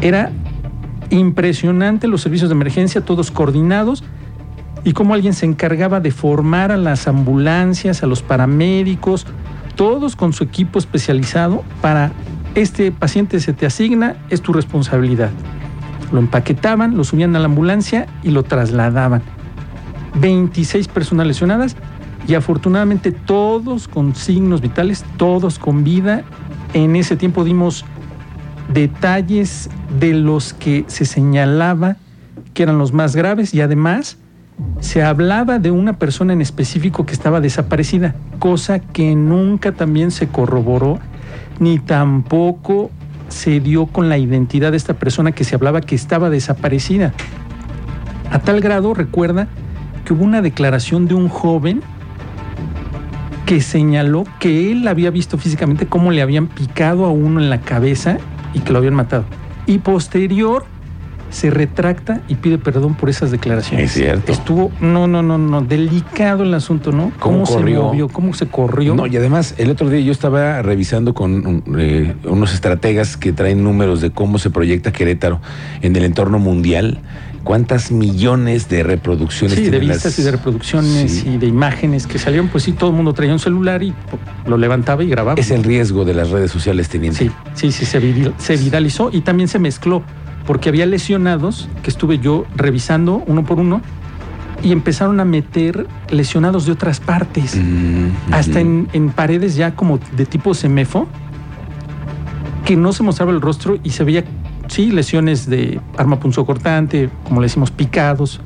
Era 0.00 0.30
impresionante 1.12 2.08
los 2.08 2.22
servicios 2.22 2.50
de 2.50 2.54
emergencia, 2.54 3.04
todos 3.04 3.30
coordinados, 3.30 4.02
y 4.84 4.92
cómo 4.92 5.14
alguien 5.14 5.32
se 5.32 5.46
encargaba 5.46 6.00
de 6.00 6.10
formar 6.10 6.72
a 6.72 6.76
las 6.76 7.06
ambulancias, 7.06 8.02
a 8.02 8.06
los 8.06 8.22
paramédicos, 8.22 9.26
todos 9.76 10.16
con 10.16 10.32
su 10.32 10.44
equipo 10.44 10.78
especializado 10.78 11.62
para 11.80 12.12
este 12.54 12.92
paciente 12.92 13.40
se 13.40 13.52
te 13.52 13.64
asigna, 13.64 14.16
es 14.28 14.42
tu 14.42 14.52
responsabilidad. 14.52 15.30
Lo 16.12 16.18
empaquetaban, 16.18 16.96
lo 16.96 17.04
subían 17.04 17.34
a 17.36 17.38
la 17.38 17.46
ambulancia 17.46 18.06
y 18.22 18.30
lo 18.30 18.42
trasladaban. 18.42 19.22
26 20.20 20.88
personas 20.88 21.26
lesionadas 21.26 21.76
y 22.28 22.34
afortunadamente 22.34 23.12
todos 23.12 23.88
con 23.88 24.14
signos 24.14 24.60
vitales, 24.60 25.04
todos 25.16 25.58
con 25.58 25.84
vida. 25.84 26.24
En 26.74 26.96
ese 26.96 27.16
tiempo 27.16 27.44
dimos 27.44 27.84
detalles 28.72 29.68
de 29.98 30.14
los 30.14 30.52
que 30.54 30.84
se 30.86 31.04
señalaba 31.04 31.96
que 32.54 32.62
eran 32.62 32.78
los 32.78 32.92
más 32.92 33.16
graves 33.16 33.54
y 33.54 33.60
además 33.60 34.18
se 34.80 35.02
hablaba 35.02 35.58
de 35.58 35.70
una 35.70 35.98
persona 35.98 36.32
en 36.32 36.40
específico 36.40 37.06
que 37.06 37.12
estaba 37.12 37.40
desaparecida, 37.40 38.14
cosa 38.38 38.78
que 38.78 39.14
nunca 39.14 39.72
también 39.72 40.10
se 40.10 40.28
corroboró 40.28 40.98
ni 41.58 41.78
tampoco 41.78 42.90
se 43.28 43.60
dio 43.60 43.86
con 43.86 44.08
la 44.08 44.18
identidad 44.18 44.72
de 44.72 44.76
esta 44.76 44.94
persona 44.94 45.32
que 45.32 45.44
se 45.44 45.54
hablaba 45.54 45.80
que 45.80 45.94
estaba 45.94 46.28
desaparecida. 46.28 47.12
A 48.30 48.38
tal 48.40 48.60
grado, 48.60 48.94
recuerda 48.94 49.48
que 50.04 50.12
hubo 50.12 50.24
una 50.24 50.42
declaración 50.42 51.06
de 51.06 51.14
un 51.14 51.28
joven 51.28 51.82
que 53.46 53.60
señaló 53.60 54.24
que 54.38 54.70
él 54.70 54.86
había 54.88 55.10
visto 55.10 55.38
físicamente 55.38 55.86
cómo 55.86 56.10
le 56.10 56.22
habían 56.22 56.46
picado 56.46 57.04
a 57.04 57.10
uno 57.10 57.40
en 57.40 57.50
la 57.50 57.60
cabeza 57.60 58.18
y 58.54 58.60
que 58.60 58.72
lo 58.72 58.78
habían 58.78 58.94
matado. 58.94 59.24
Y 59.66 59.78
posterior 59.78 60.64
se 61.32 61.50
retracta 61.50 62.20
y 62.28 62.36
pide 62.36 62.58
perdón 62.58 62.94
por 62.94 63.08
esas 63.08 63.30
declaraciones. 63.30 63.86
Es 63.86 63.92
cierto. 63.92 64.30
Estuvo, 64.30 64.70
no, 64.80 65.06
no, 65.06 65.22
no, 65.22 65.38
no, 65.38 65.62
delicado 65.62 66.42
el 66.42 66.52
asunto, 66.52 66.92
¿no? 66.92 67.10
¿Cómo 67.18 67.46
se 67.46 67.58
movió? 67.58 68.08
¿Cómo 68.08 68.34
se 68.34 68.46
corrió? 68.46 68.94
No, 68.94 69.06
y 69.06 69.16
además, 69.16 69.54
el 69.56 69.70
otro 69.70 69.88
día 69.88 70.00
yo 70.00 70.12
estaba 70.12 70.60
revisando 70.62 71.14
con 71.14 71.64
eh, 71.78 72.14
unos 72.24 72.52
estrategas 72.52 73.16
que 73.16 73.32
traen 73.32 73.64
números 73.64 74.00
de 74.02 74.10
cómo 74.10 74.38
se 74.38 74.50
proyecta 74.50 74.92
Querétaro 74.92 75.40
en 75.80 75.96
el 75.96 76.04
entorno 76.04 76.38
mundial. 76.38 77.00
¿Cuántas 77.44 77.90
millones 77.90 78.68
de 78.68 78.82
reproducciones 78.84 79.56
Sí, 79.58 79.68
de 79.68 79.78
vistas 79.80 80.04
las- 80.04 80.18
y 80.18 80.22
de 80.22 80.30
reproducciones 80.30 81.10
Sí. 81.12 81.28
y 81.30 81.38
de 81.38 81.46
imágenes 81.46 82.06
que 82.06 82.18
salieron, 82.18 82.48
pues 82.48 82.64
sí, 82.64 82.72
todo 82.72 82.90
el 82.90 82.96
mundo 82.96 83.12
traía 83.14 83.32
un 83.32 83.40
celular 83.40 83.82
y 83.82 83.92
lo 84.46 84.56
levantaba 84.56 85.02
y 85.02 85.08
grababa. 85.08 85.40
Es 85.40 85.50
el 85.50 85.64
riesgo 85.64 86.04
de 86.04 86.14
las 86.14 86.30
redes 86.30 86.50
sociales, 86.52 86.88
teniente. 86.88 87.18
Sí, 87.18 87.30
sí, 87.54 87.72
sí, 87.72 87.84
se, 87.84 88.00
viril- 88.00 88.32
se 88.38 88.56
viralizó 88.56 89.10
y 89.12 89.22
también 89.22 89.48
se 89.48 89.58
mezcló, 89.58 90.02
porque 90.46 90.68
había 90.68 90.86
lesionados 90.86 91.68
que 91.82 91.90
estuve 91.90 92.18
yo 92.20 92.44
revisando 92.54 93.22
uno 93.26 93.44
por 93.44 93.58
uno 93.58 93.80
y 94.62 94.70
empezaron 94.70 95.18
a 95.18 95.24
meter 95.24 95.88
lesionados 96.10 96.66
de 96.66 96.72
otras 96.72 97.00
partes, 97.00 97.56
Mm, 97.56 98.32
hasta 98.32 98.60
en, 98.60 98.88
en 98.92 99.10
paredes 99.10 99.56
ya 99.56 99.74
como 99.74 99.98
de 100.16 100.26
tipo 100.26 100.54
semefo, 100.54 101.08
que 102.64 102.76
no 102.76 102.92
se 102.92 103.02
mostraba 103.02 103.32
el 103.32 103.40
rostro 103.40 103.78
y 103.82 103.90
se 103.90 104.04
veía, 104.04 104.24
sí, 104.72 104.90
lesiones 104.90 105.48
de 105.48 105.80
arma 105.98 106.18
punzocortante, 106.18 107.10
como 107.24 107.40
le 107.40 107.46
decimos, 107.46 107.70
picados, 107.70 108.40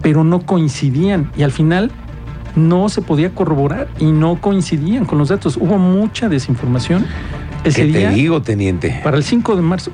pero 0.00 0.24
no 0.24 0.40
coincidían 0.40 1.30
y 1.36 1.42
al 1.42 1.50
final 1.50 1.90
no 2.54 2.88
se 2.88 3.02
podía 3.02 3.34
corroborar 3.34 3.88
y 3.98 4.06
no 4.06 4.40
coincidían 4.40 5.04
con 5.04 5.18
los 5.18 5.28
datos. 5.28 5.56
Hubo 5.56 5.78
mucha 5.78 6.28
desinformación. 6.28 7.06
Ese 7.64 7.82
¿Qué 7.82 7.98
día, 7.98 8.10
te 8.10 8.14
digo, 8.14 8.42
teniente? 8.42 9.00
para 9.02 9.16
el 9.16 9.24
5 9.24 9.56
de 9.56 9.62
marzo, 9.62 9.90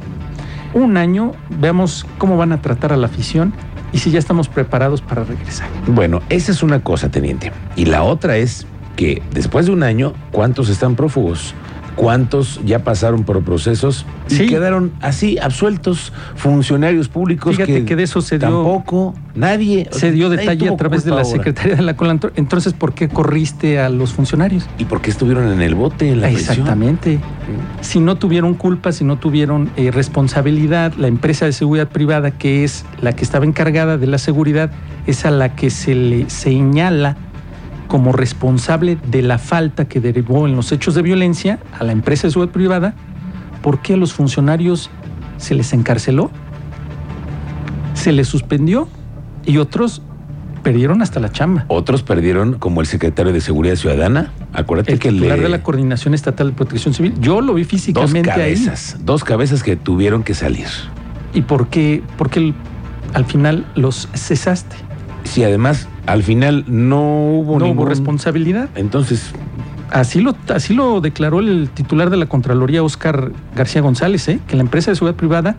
un 0.74 0.96
año, 0.96 1.32
veamos 1.58 2.06
cómo 2.18 2.36
van 2.36 2.52
a 2.52 2.60
tratar 2.60 2.92
a 2.92 2.96
la 2.96 3.06
afición 3.06 3.52
y 3.92 3.98
si 3.98 4.10
ya 4.10 4.18
estamos 4.18 4.48
preparados 4.48 5.00
para 5.00 5.24
regresar. 5.24 5.68
Bueno, 5.86 6.20
esa 6.28 6.52
es 6.52 6.62
una 6.62 6.80
cosa, 6.80 7.10
teniente. 7.10 7.52
Y 7.74 7.86
la 7.86 8.02
otra 8.02 8.36
es 8.36 8.66
que 8.96 9.22
después 9.32 9.66
de 9.66 9.72
un 9.72 9.82
año, 9.82 10.12
¿cuántos 10.30 10.68
están 10.68 10.94
prófugos? 10.94 11.54
¿Cuántos 11.98 12.60
ya 12.64 12.84
pasaron 12.84 13.24
por 13.24 13.42
procesos 13.42 14.06
y 14.30 14.34
Sí. 14.34 14.46
quedaron 14.46 14.92
así 15.00 15.36
absueltos 15.42 16.12
funcionarios 16.36 17.08
públicos? 17.08 17.56
Fíjate 17.56 17.84
que 17.84 17.96
de 17.96 18.04
eso 18.04 18.20
se 18.20 18.38
dio- 18.38 18.46
Tampoco, 18.48 19.14
nadie. 19.34 19.88
Se 19.90 20.12
dio 20.12 20.30
detalle 20.30 20.68
a 20.68 20.76
través 20.76 21.04
de 21.04 21.10
la. 21.10 21.24
Secretaría 21.24 21.74
de 21.74 21.82
la 21.82 21.96
Colantor. 21.96 22.32
Entonces, 22.36 22.72
¿por 22.72 22.94
qué 22.94 23.08
corriste 23.08 23.80
a 23.80 23.88
los 23.88 24.12
funcionarios? 24.12 24.68
¿Y 24.78 24.84
por 24.84 25.00
qué 25.00 25.10
estuvieron 25.10 25.50
en 25.52 25.60
el 25.60 25.74
bote, 25.74 26.08
en 26.12 26.20
la 26.20 26.28
prisión? 26.28 26.52
Exactamente. 26.52 27.18
Si 27.80 27.98
no 27.98 28.16
tuvieron 28.16 28.54
culpa, 28.54 28.92
si 28.92 29.02
no 29.04 29.18
tuvieron 29.18 29.70
eh, 29.76 29.90
responsabilidad, 29.90 30.92
la 30.98 31.08
empresa 31.08 31.46
de 31.46 31.52
seguridad 31.52 31.88
privada, 31.88 32.30
que 32.30 32.62
es 32.62 32.84
la 33.02 33.12
que 33.12 33.24
estaba 33.24 33.44
encargada 33.44 33.98
de 33.98 34.06
la 34.06 34.18
seguridad, 34.18 34.70
es 35.08 35.24
a 35.26 35.32
la 35.32 35.56
que 35.56 35.70
se 35.70 35.96
le 35.96 36.30
señala 36.30 37.16
como 37.88 38.12
responsable 38.12 38.98
de 39.10 39.22
la 39.22 39.38
falta 39.38 39.86
que 39.86 40.00
derivó 40.00 40.46
en 40.46 40.54
los 40.54 40.70
hechos 40.72 40.94
de 40.94 41.02
violencia 41.02 41.58
a 41.78 41.84
la 41.84 41.92
empresa 41.92 42.26
de 42.26 42.32
seguridad 42.32 42.52
privada, 42.52 42.94
¿por 43.62 43.80
qué 43.80 43.94
a 43.94 43.96
los 43.96 44.12
funcionarios 44.12 44.90
se 45.38 45.54
les 45.54 45.72
encarceló? 45.72 46.30
Se 47.94 48.12
les 48.12 48.28
suspendió 48.28 48.88
y 49.44 49.58
otros 49.58 50.02
perdieron 50.62 51.02
hasta 51.02 51.18
la 51.20 51.30
chamba. 51.32 51.64
Otros 51.68 52.02
perdieron, 52.02 52.54
como 52.58 52.80
el 52.80 52.86
secretario 52.86 53.32
de 53.32 53.40
Seguridad 53.40 53.76
Ciudadana. 53.76 54.32
Acuérdate 54.52 54.92
El 54.92 54.98
que 54.98 55.10
titular 55.10 55.38
le... 55.38 55.44
de 55.44 55.48
la 55.48 55.62
Coordinación 55.62 56.14
Estatal 56.14 56.48
de 56.48 56.52
Protección 56.54 56.92
Civil, 56.94 57.14
yo 57.20 57.40
lo 57.40 57.54
vi 57.54 57.62
dos 57.62 57.70
físicamente 57.70 58.30
ahí. 58.30 58.54
cabezas, 58.54 58.96
dos 59.04 59.24
cabezas 59.24 59.62
que 59.62 59.76
tuvieron 59.76 60.22
que 60.22 60.34
salir. 60.34 60.66
¿Y 61.32 61.42
por 61.42 61.68
qué? 61.68 62.02
Porque 62.18 62.40
el- 62.40 62.54
al 63.14 63.24
final 63.24 63.64
los 63.74 64.08
cesaste. 64.14 64.76
Sí, 65.28 65.44
además, 65.44 65.88
al 66.06 66.22
final 66.22 66.64
no 66.66 67.00
hubo 67.00 67.58
no 67.58 67.66
ningún... 67.66 67.78
hubo 67.84 67.88
responsabilidad. 67.88 68.68
Entonces, 68.74 69.32
Así 69.90 70.20
lo, 70.20 70.34
así 70.54 70.74
lo 70.74 71.00
declaró 71.00 71.40
el 71.40 71.70
titular 71.72 72.10
de 72.10 72.18
la 72.18 72.26
Contraloría, 72.26 72.82
Óscar 72.82 73.32
García 73.56 73.80
González, 73.80 74.28
¿eh? 74.28 74.38
que 74.46 74.54
la 74.54 74.60
empresa 74.60 74.90
de 74.90 74.96
seguridad 74.96 75.16
privada 75.16 75.56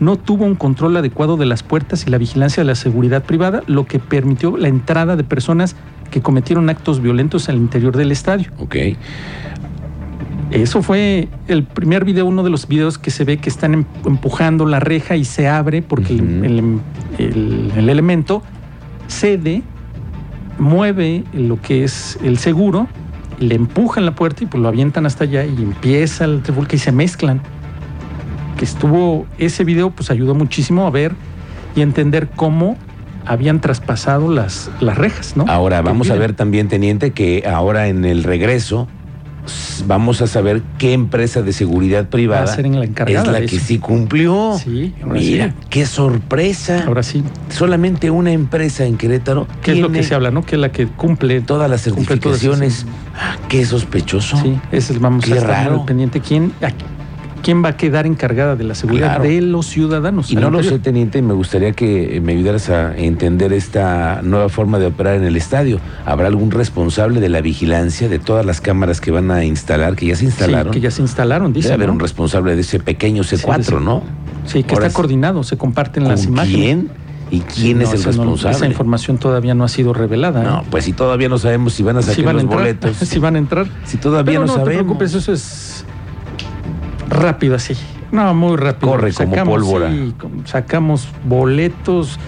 no 0.00 0.16
tuvo 0.16 0.44
un 0.46 0.56
control 0.56 0.96
adecuado 0.96 1.36
de 1.36 1.46
las 1.46 1.62
puertas 1.62 2.04
y 2.04 2.10
la 2.10 2.18
vigilancia 2.18 2.60
de 2.62 2.66
la 2.66 2.74
seguridad 2.74 3.22
privada, 3.22 3.62
lo 3.68 3.86
que 3.86 4.00
permitió 4.00 4.56
la 4.56 4.66
entrada 4.66 5.14
de 5.14 5.22
personas 5.22 5.76
que 6.10 6.20
cometieron 6.20 6.68
actos 6.70 7.00
violentos 7.00 7.48
al 7.48 7.54
interior 7.56 7.96
del 7.96 8.10
estadio. 8.10 8.50
ok. 8.58 8.74
Eso 10.50 10.82
fue 10.82 11.28
el 11.46 11.62
primer 11.62 12.04
video, 12.04 12.24
uno 12.26 12.42
de 12.42 12.50
los 12.50 12.66
videos 12.68 12.96
que 12.98 13.10
se 13.10 13.24
ve 13.24 13.36
que 13.36 13.50
están 13.50 13.74
em- 13.74 13.84
empujando 14.06 14.64
la 14.66 14.80
reja 14.80 15.14
y 15.14 15.24
se 15.24 15.46
abre 15.46 15.82
porque 15.82 16.14
el- 16.14 16.80
el- 17.18 17.72
el 17.76 17.88
elemento 17.88 18.42
cede, 19.08 19.62
mueve 20.58 21.24
lo 21.32 21.60
que 21.60 21.82
es 21.84 22.18
el 22.22 22.38
seguro, 22.38 22.86
le 23.40 23.54
empujan 23.54 24.04
la 24.04 24.14
puerta 24.14 24.44
y 24.44 24.46
pues 24.46 24.62
lo 24.62 24.68
avientan 24.68 25.06
hasta 25.06 25.24
allá 25.24 25.44
y 25.44 25.62
empieza 25.62 26.24
el 26.24 26.42
trifulca 26.42 26.76
y 26.76 26.78
se 26.78 26.92
mezclan. 26.92 27.40
Que 28.56 28.64
estuvo, 28.64 29.26
ese 29.38 29.64
video 29.64 29.90
pues 29.90 30.10
ayudó 30.10 30.34
muchísimo 30.34 30.86
a 30.86 30.90
ver 30.90 31.12
y 31.74 31.82
entender 31.82 32.28
cómo 32.28 32.76
habían 33.24 33.60
traspasado 33.60 34.32
las, 34.32 34.70
las 34.80 34.96
rejas, 34.96 35.36
¿no? 35.36 35.44
Ahora, 35.48 35.82
vamos 35.82 36.10
a 36.10 36.14
ver 36.14 36.32
también, 36.32 36.68
teniente, 36.68 37.12
que 37.12 37.44
ahora 37.46 37.88
en 37.88 38.04
el 38.04 38.24
regreso 38.24 38.88
vamos 39.86 40.22
a 40.22 40.26
saber 40.26 40.62
qué 40.78 40.92
empresa 40.92 41.42
de 41.42 41.52
seguridad 41.52 42.08
privada 42.08 42.56
la 42.56 42.84
es 42.84 43.26
la 43.26 43.40
que 43.40 43.58
sí 43.60 43.78
cumplió. 43.78 44.58
Sí, 44.62 44.94
Mira, 45.04 45.48
sí. 45.48 45.66
qué 45.70 45.86
sorpresa. 45.86 46.84
Ahora 46.86 47.02
sí, 47.02 47.22
Solamente 47.50 48.10
una 48.10 48.32
empresa 48.32 48.84
en 48.84 48.96
Querétaro 48.96 49.46
¿Qué 49.62 49.72
es 49.72 49.78
lo 49.78 49.90
que 49.90 50.02
se 50.02 50.14
habla, 50.14 50.30
no? 50.30 50.44
Que 50.44 50.56
es 50.56 50.60
la 50.60 50.70
que 50.72 50.86
cumple 50.86 51.40
todas 51.40 51.70
las 51.70 51.82
todas 51.82 52.04
certificaciones. 52.04 52.86
Ah, 53.14 53.36
qué 53.48 53.64
sospechoso. 53.64 54.36
Sí, 54.36 54.58
ese 54.72 54.92
es, 54.92 55.00
vamos 55.00 55.24
Qué 55.24 55.32
a 55.32 55.36
estar 55.36 55.64
raro. 55.66 55.84
pendiente. 55.86 56.20
¿Quién, 56.20 56.52
¿Quién 57.42 57.64
va 57.64 57.70
a 57.70 57.76
quedar 57.76 58.06
encargada 58.06 58.56
de 58.56 58.64
la 58.64 58.74
seguridad 58.74 59.06
Claro. 59.16 59.24
de 59.24 59.40
los 59.40 59.66
ciudadanos? 59.66 60.30
Y 60.30 60.36
no 60.36 60.50
lo 60.50 60.62
sé, 60.62 60.78
teniente, 60.78 61.22
me 61.22 61.32
gustaría 61.34 61.72
que 61.72 62.20
me 62.22 62.32
ayudaras 62.32 62.68
a 62.68 62.96
entender 62.96 63.52
esta 63.52 64.20
nueva 64.22 64.48
forma 64.48 64.78
de 64.78 64.86
operar 64.86 65.14
en 65.16 65.24
el 65.24 65.36
estadio. 65.36 65.80
¿Habrá 66.04 66.26
algún 66.26 66.50
responsable 66.50 67.20
de 67.20 67.28
la 67.28 67.40
vigilancia 67.40 68.08
de 68.08 68.18
todas 68.18 68.44
las 68.44 68.60
cámaras 68.60 69.00
que 69.00 69.10
van 69.10 69.30
a 69.30 69.44
instalar, 69.44 69.96
que 69.96 70.06
ya 70.06 70.16
se 70.16 70.24
instalaron? 70.26 70.72
Sí, 70.74 70.80
que 70.80 70.84
ya 70.84 70.90
se 70.90 71.00
instalaron, 71.02 71.52
dice. 71.52 71.68
Debe 71.68 71.74
haber 71.76 71.88
¿no? 71.88 71.94
un 71.94 72.00
responsable 72.00 72.54
de 72.54 72.60
ese 72.62 72.80
pequeño 72.80 73.22
Sí, 73.24 73.36
C4, 73.36 73.56
de 73.56 73.62
ese- 73.62 73.80
¿no? 73.80 74.02
Sí, 74.44 74.62
que 74.64 74.74
Ahora 74.74 74.86
está 74.88 74.96
coordinado, 74.96 75.42
se 75.42 75.56
comparten 75.56 76.08
las 76.08 76.22
¿Con 76.24 76.32
imágenes. 76.34 76.56
quién? 76.56 76.90
¿Y 77.30 77.40
quién 77.40 77.78
No, 77.78 77.84
es 77.84 77.90
el 77.92 78.00
esa 78.00 78.10
no- 78.12 78.16
responsable? 78.22 78.56
esa 78.56 78.66
información 78.66 79.18
todavía 79.18 79.54
no 79.54 79.62
ha 79.64 79.68
sido 79.68 79.92
revelada. 79.92 80.42
¿eh? 80.42 80.44
No, 80.46 80.64
pues 80.70 80.84
si 80.84 80.92
todavía 80.92 81.28
no 81.28 81.38
sabemos 81.38 81.74
si 81.74 81.82
van 81.82 81.98
a 81.98 82.02
sacar 82.02 82.14
si 82.16 82.22
van 82.22 82.30
a 82.30 82.32
los 82.34 82.42
entrar, 82.44 82.60
boletos. 82.60 82.96
si 83.08 83.18
van 83.18 83.36
a 83.36 83.38
entrar. 83.38 83.66
Si 83.84 83.96
todavía 83.98 84.32
Pero 84.32 84.40
no, 84.40 84.46
no, 84.46 84.52
te 84.54 84.58
sabemos. 84.60 84.82
preocupes, 84.84 85.14
eso 85.14 85.32
es 85.32 85.84
rápido 87.08 87.54
así. 87.56 87.74
No, 88.12 88.32
muy 88.34 88.56
rápido. 88.56 88.92
Corre 88.92 89.12
como 89.12 89.44
pólvora. 89.44 89.90
sí, 89.90 90.14
sacamos 90.44 91.08
boletos 91.26 92.18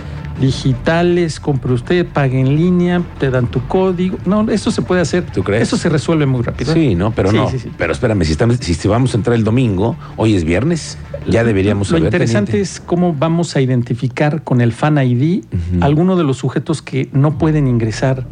digitales, 0.41 1.39
compre 1.39 1.73
usted, 1.75 2.07
pague 2.07 2.41
en 2.41 2.57
línea, 2.57 3.03
te 3.19 3.31
dan 3.31 3.47
tu 3.47 3.61
código. 3.67 4.17
No, 4.25 4.49
eso 4.51 4.71
se 4.71 4.81
puede 4.83 5.03
hacer. 5.03 5.25
¿Tú 5.27 5.43
crees? 5.43 5.63
Eso 5.65 5.77
se 5.77 5.89
resuelve 5.89 6.25
muy 6.27 6.43
rápido. 6.43 6.73
¿eh? 6.73 6.75
Sí, 6.75 6.95
no, 6.95 7.11
pero 7.13 7.31
Sí, 7.31 7.37
no. 7.37 7.51
sí, 7.51 7.59
sí. 7.59 7.71
Pero 7.77 7.93
espérame, 7.93 8.25
si, 8.25 8.33
estamos, 8.33 8.57
si 8.57 8.89
vamos 8.89 9.13
a 9.15 9.19
entrar 9.19 9.37
el 9.37 9.45
domingo, 9.45 9.97
hoy 10.17 10.35
es 10.35 10.45
viernes, 10.45 10.97
ya 11.29 11.45
deberíamos 11.45 11.91
Lo 11.91 11.99
interesante 11.99 12.53
teniente. 12.53 12.73
es 12.73 12.81
cómo 12.81 13.13
vamos 13.15 13.55
a 13.57 13.61
identificar 13.61 14.43
con 14.43 14.61
el 14.63 14.73
Fan 14.73 14.97
ID 14.99 15.45
Ujú. 15.45 15.85
alguno 15.85 16.17
de 16.17 16.25
los 16.25 16.39
sujetos 16.39 16.81
que 16.83 17.11
no 17.13 17.37
pueden 17.37 17.67
ingresar 17.67 18.27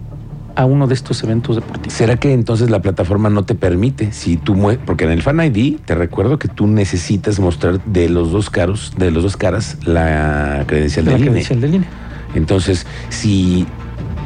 a 0.58 0.64
uno 0.64 0.88
de 0.88 0.94
estos 0.94 1.22
eventos 1.22 1.54
deportivos. 1.54 1.92
¿Será 1.92 2.16
que 2.16 2.32
entonces 2.32 2.68
la 2.68 2.82
plataforma 2.82 3.30
no 3.30 3.44
te 3.44 3.54
permite? 3.54 4.10
Si 4.10 4.36
tú 4.36 4.56
porque 4.84 5.04
en 5.04 5.12
el 5.12 5.22
Fan 5.22 5.40
ID 5.40 5.76
te 5.84 5.94
recuerdo 5.94 6.36
que 6.40 6.48
tú 6.48 6.66
necesitas 6.66 7.38
mostrar 7.38 7.80
de 7.84 8.08
los 8.08 8.32
dos 8.32 8.50
caros, 8.50 8.92
de 8.98 9.12
los 9.12 9.22
dos 9.22 9.36
caras 9.36 9.78
la 9.84 10.64
credencial 10.66 11.04
La 11.04 11.12
de 11.12 11.18
INE. 11.18 11.26
credencial 11.28 11.60
de 11.60 11.68
línea. 11.68 11.88
Entonces, 12.34 12.88
si 13.08 13.68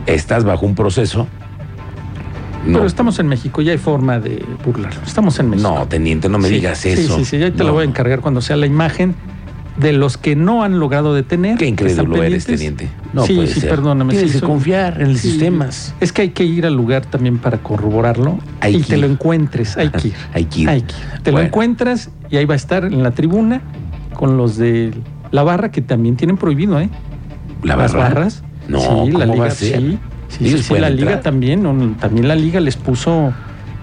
estás 0.06 0.44
bajo 0.44 0.64
un 0.64 0.74
proceso, 0.74 1.28
no, 2.66 2.74
Pero 2.78 2.86
estamos 2.86 3.18
en 3.18 3.26
México, 3.26 3.60
ya 3.60 3.72
hay 3.72 3.78
forma 3.78 4.18
de 4.18 4.42
burlarlo. 4.64 5.02
Estamos 5.04 5.38
en 5.38 5.50
México. 5.50 5.68
no, 5.68 5.86
teniente, 5.86 6.30
no 6.30 6.38
me 6.38 6.48
Sí, 6.48 6.54
digas 6.54 6.78
sí, 6.78 6.88
eso. 6.90 7.18
Sí, 7.18 7.24
sí, 7.26 7.38
ya 7.38 7.50
te 7.50 7.58
No. 7.58 7.64
lo 7.64 7.72
voy 7.74 7.82
a 7.82 7.88
encargar 7.88 8.20
cuando 8.20 8.40
sea 8.40 8.56
la 8.56 8.64
imagen 8.66 9.14
de 9.76 9.92
los 9.92 10.18
que 10.18 10.36
no 10.36 10.62
han 10.62 10.78
logrado 10.78 11.14
detener. 11.14 11.56
Qué 11.58 11.66
incrédulo 11.66 12.22
eres, 12.22 12.44
teniente. 12.44 12.88
No 13.12 13.24
sí, 13.26 13.34
puede 13.36 13.48
sí, 13.48 13.60
ser. 13.60 13.70
perdóname. 13.70 14.12
Tienes 14.12 14.30
sí, 14.30 14.34
que 14.36 14.40
soy- 14.40 14.48
confiar 14.48 15.00
en 15.00 15.12
los 15.12 15.20
sí, 15.20 15.30
sistemas. 15.30 15.94
Es 16.00 16.12
que 16.12 16.22
hay 16.22 16.28
que 16.30 16.44
ir 16.44 16.66
al 16.66 16.74
lugar 16.74 17.06
también 17.06 17.38
para 17.38 17.58
corroborarlo 17.58 18.38
Hay 18.60 18.76
y 18.76 18.78
que 18.82 18.84
te 18.90 18.96
lo 18.98 19.06
encuentres. 19.06 19.76
Hay 19.76 19.88
que 19.90 20.08
ir. 20.08 20.14
Hay 20.34 20.44
que 20.44 20.60
ir. 20.60 20.68
Hay 20.68 20.82
que 20.82 20.94
ir. 20.94 21.22
Te 21.22 21.30
Bueno. 21.30 21.38
lo 21.44 21.46
encuentras 21.48 22.10
y 22.30 22.36
ahí 22.36 22.44
va 22.44 22.54
a 22.54 22.56
estar 22.56 22.84
en 22.84 23.02
la 23.02 23.12
tribuna 23.12 23.62
con 24.14 24.36
los 24.36 24.56
de 24.58 24.92
la 25.30 25.42
barra 25.42 25.70
que 25.70 25.80
también 25.80 26.16
tienen 26.16 26.36
prohibido, 26.36 26.78
¿eh? 26.78 26.90
¿La 27.62 27.76
Las 27.76 27.92
barra? 27.94 28.08
barras. 28.08 28.42
No, 28.68 28.78
sí, 28.80 28.86
¿cómo 28.88 29.18
la 29.18 29.26
liga 29.26 29.38
va 29.40 29.46
a 29.46 29.50
ser? 29.50 29.78
sí. 29.80 29.98
Sí, 30.28 30.48
sí, 30.50 30.62
sí, 30.62 30.78
la 30.78 30.88
liga 30.88 31.20
también, 31.20 31.62
no, 31.62 31.74
también 32.00 32.26
la 32.26 32.34
liga 32.34 32.58
les 32.60 32.76
puso 32.76 33.34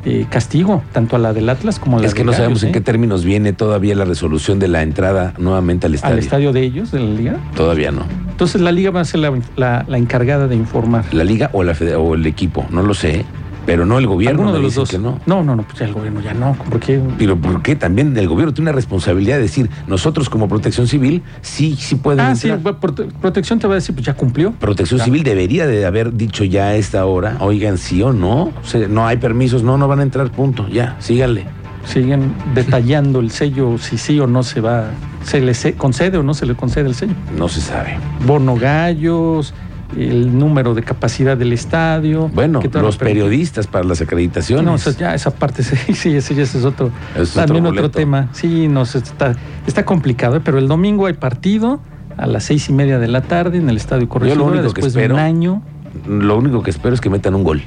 eh, 0.05 0.25
castigo, 0.29 0.83
tanto 0.91 1.15
a 1.15 1.19
la 1.19 1.33
del 1.33 1.49
Atlas 1.49 1.79
como 1.79 1.97
a 1.97 2.01
la 2.01 2.07
Es 2.07 2.13
que 2.13 2.19
de 2.19 2.25
no 2.25 2.31
Gallos, 2.31 2.37
sabemos 2.43 2.63
en 2.63 2.69
¿eh? 2.69 2.71
qué 2.73 2.81
términos 2.81 3.23
viene 3.25 3.53
todavía 3.53 3.95
la 3.95 4.05
resolución 4.05 4.59
de 4.59 4.67
la 4.67 4.81
entrada 4.83 5.33
nuevamente 5.37 5.87
al 5.87 5.95
estadio. 5.95 6.13
al 6.13 6.19
estadio 6.19 6.53
de 6.53 6.61
ellos, 6.63 6.91
de 6.91 6.99
la 6.99 7.05
liga. 7.09 7.37
Todavía 7.55 7.91
no. 7.91 8.03
Entonces 8.29 8.61
la 8.61 8.71
liga 8.71 8.91
va 8.91 9.01
a 9.01 9.05
ser 9.05 9.19
la, 9.19 9.33
la- 9.57 9.85
la 9.87 9.97
encargada 9.97 10.47
de 10.47 10.55
informar. 10.55 11.03
La 11.13 11.23
liga 11.23 11.49
o, 11.53 11.63
la 11.63 11.73
o 11.97 12.15
el 12.15 12.25
equipo, 12.25 12.65
no 12.71 12.81
lo 12.81 12.93
sé. 12.93 13.25
Pero 13.69 13.85
no 13.85 13.99
el 13.99 14.07
gobierno. 14.07 14.39
Alguno 14.41 14.55
de 14.57 14.63
los 14.63 14.73
dos. 14.73 14.89
que 14.89 14.97
no. 14.97 15.19
no, 15.27 15.43
no, 15.43 15.55
no, 15.55 15.61
pues 15.63 15.77
ya 15.77 15.85
el 15.85 15.93
gobierno 15.93 16.21
ya 16.21 16.33
no. 16.33 16.57
Porque 16.71 16.99
Pero 17.19 17.37
¿por 17.37 17.61
qué 17.61 17.75
también 17.75 18.17
el 18.17 18.27
gobierno 18.27 18.51
tiene 18.51 18.69
una 18.71 18.75
responsabilidad 18.75 19.35
de 19.35 19.43
decir, 19.43 19.69
nosotros 19.85 20.27
como 20.29 20.47
protección 20.47 20.87
civil, 20.87 21.21
sí, 21.41 21.75
sí 21.77 21.95
pueden 21.95 22.21
Ah, 22.25 22.35
sí, 22.35 22.49
entrar? 22.49 22.79
prote- 22.79 23.11
protección 23.21 23.59
te 23.59 23.67
va 23.67 23.73
a 23.73 23.75
decir, 23.75 23.93
pues 23.93 24.05
ya 24.07 24.15
cumplió. 24.15 24.53
Protección. 24.53 24.99
Civil 24.99 25.21
debería 25.23 25.67
de 25.67 25.85
haber 25.85 26.13
dicho 26.15 26.43
ya 26.43 26.69
a 26.69 26.75
esta 26.75 27.05
hora, 27.05 27.37
oigan, 27.41 27.77
sí 27.77 28.01
o 28.01 28.11
no, 28.11 28.51
no 28.89 29.05
hay 29.05 29.17
permisos, 29.17 29.61
no, 29.61 29.77
no 29.77 29.87
van 29.87 29.99
a 29.99 30.03
entrar, 30.03 30.31
punto, 30.31 30.67
ya, 30.67 30.95
síganle. 30.99 31.45
Siguen 31.85 32.33
detallando 32.55 33.19
el 33.19 33.31
sello, 33.31 33.77
si 33.77 33.97
sí 33.97 34.19
o 34.19 34.27
no 34.27 34.43
se 34.43 34.61
va, 34.61 34.85
se 35.23 35.39
le 35.41 35.53
concede 35.75 36.17
o 36.17 36.23
no 36.23 36.33
se 36.33 36.45
le 36.45 36.55
concede 36.55 36.87
el 36.89 36.95
sello. 36.95 37.13
No 37.37 37.47
se 37.47 37.61
sabe. 37.61 37.97
Bono 38.25 38.55
gallos, 38.55 39.53
el 39.97 40.37
número 40.37 40.73
de 40.75 40.83
capacidad 40.83 41.35
del 41.37 41.53
estadio. 41.53 42.29
Bueno, 42.33 42.59
¿qué 42.59 42.69
tal 42.69 42.83
los 42.83 42.97
periodistas 42.97 43.67
para 43.67 43.85
las 43.85 44.01
acreditaciones. 44.01 44.65
No, 44.65 44.73
o 44.73 44.77
sea, 44.77 44.93
ya 44.93 45.13
esa 45.15 45.31
parte, 45.31 45.63
sí, 45.63 45.93
sí, 45.93 46.15
ese 46.15 46.41
es 46.41 46.55
otro, 46.65 46.91
Es 47.15 47.33
también 47.33 47.65
otro 47.65 47.89
tema. 47.91 48.29
Sí, 48.33 48.67
no, 48.67 48.85
sé, 48.85 48.99
está, 48.99 49.35
está 49.67 49.85
complicado, 49.85 50.37
¿eh? 50.37 50.41
pero 50.43 50.57
el 50.59 50.67
domingo 50.67 51.05
hay 51.07 51.13
partido 51.13 51.79
a 52.17 52.27
las 52.27 52.43
seis 52.43 52.69
y 52.69 52.73
media 52.73 52.99
de 52.99 53.07
la 53.07 53.21
tarde 53.21 53.57
en 53.57 53.69
el 53.69 53.77
Estadio 53.77 54.07
Corregidora 54.09 54.43
único 54.43 54.57
que 54.73 54.81
después 54.81 54.93
de 54.93 55.01
espero- 55.01 55.15
un 55.15 55.21
año. 55.21 55.61
Lo 56.07 56.37
único 56.37 56.61
que 56.61 56.69
espero 56.69 56.93
es 56.93 57.01
que 57.01 57.09
metan 57.09 57.33
un 57.35 57.43
gol. 57.43 57.61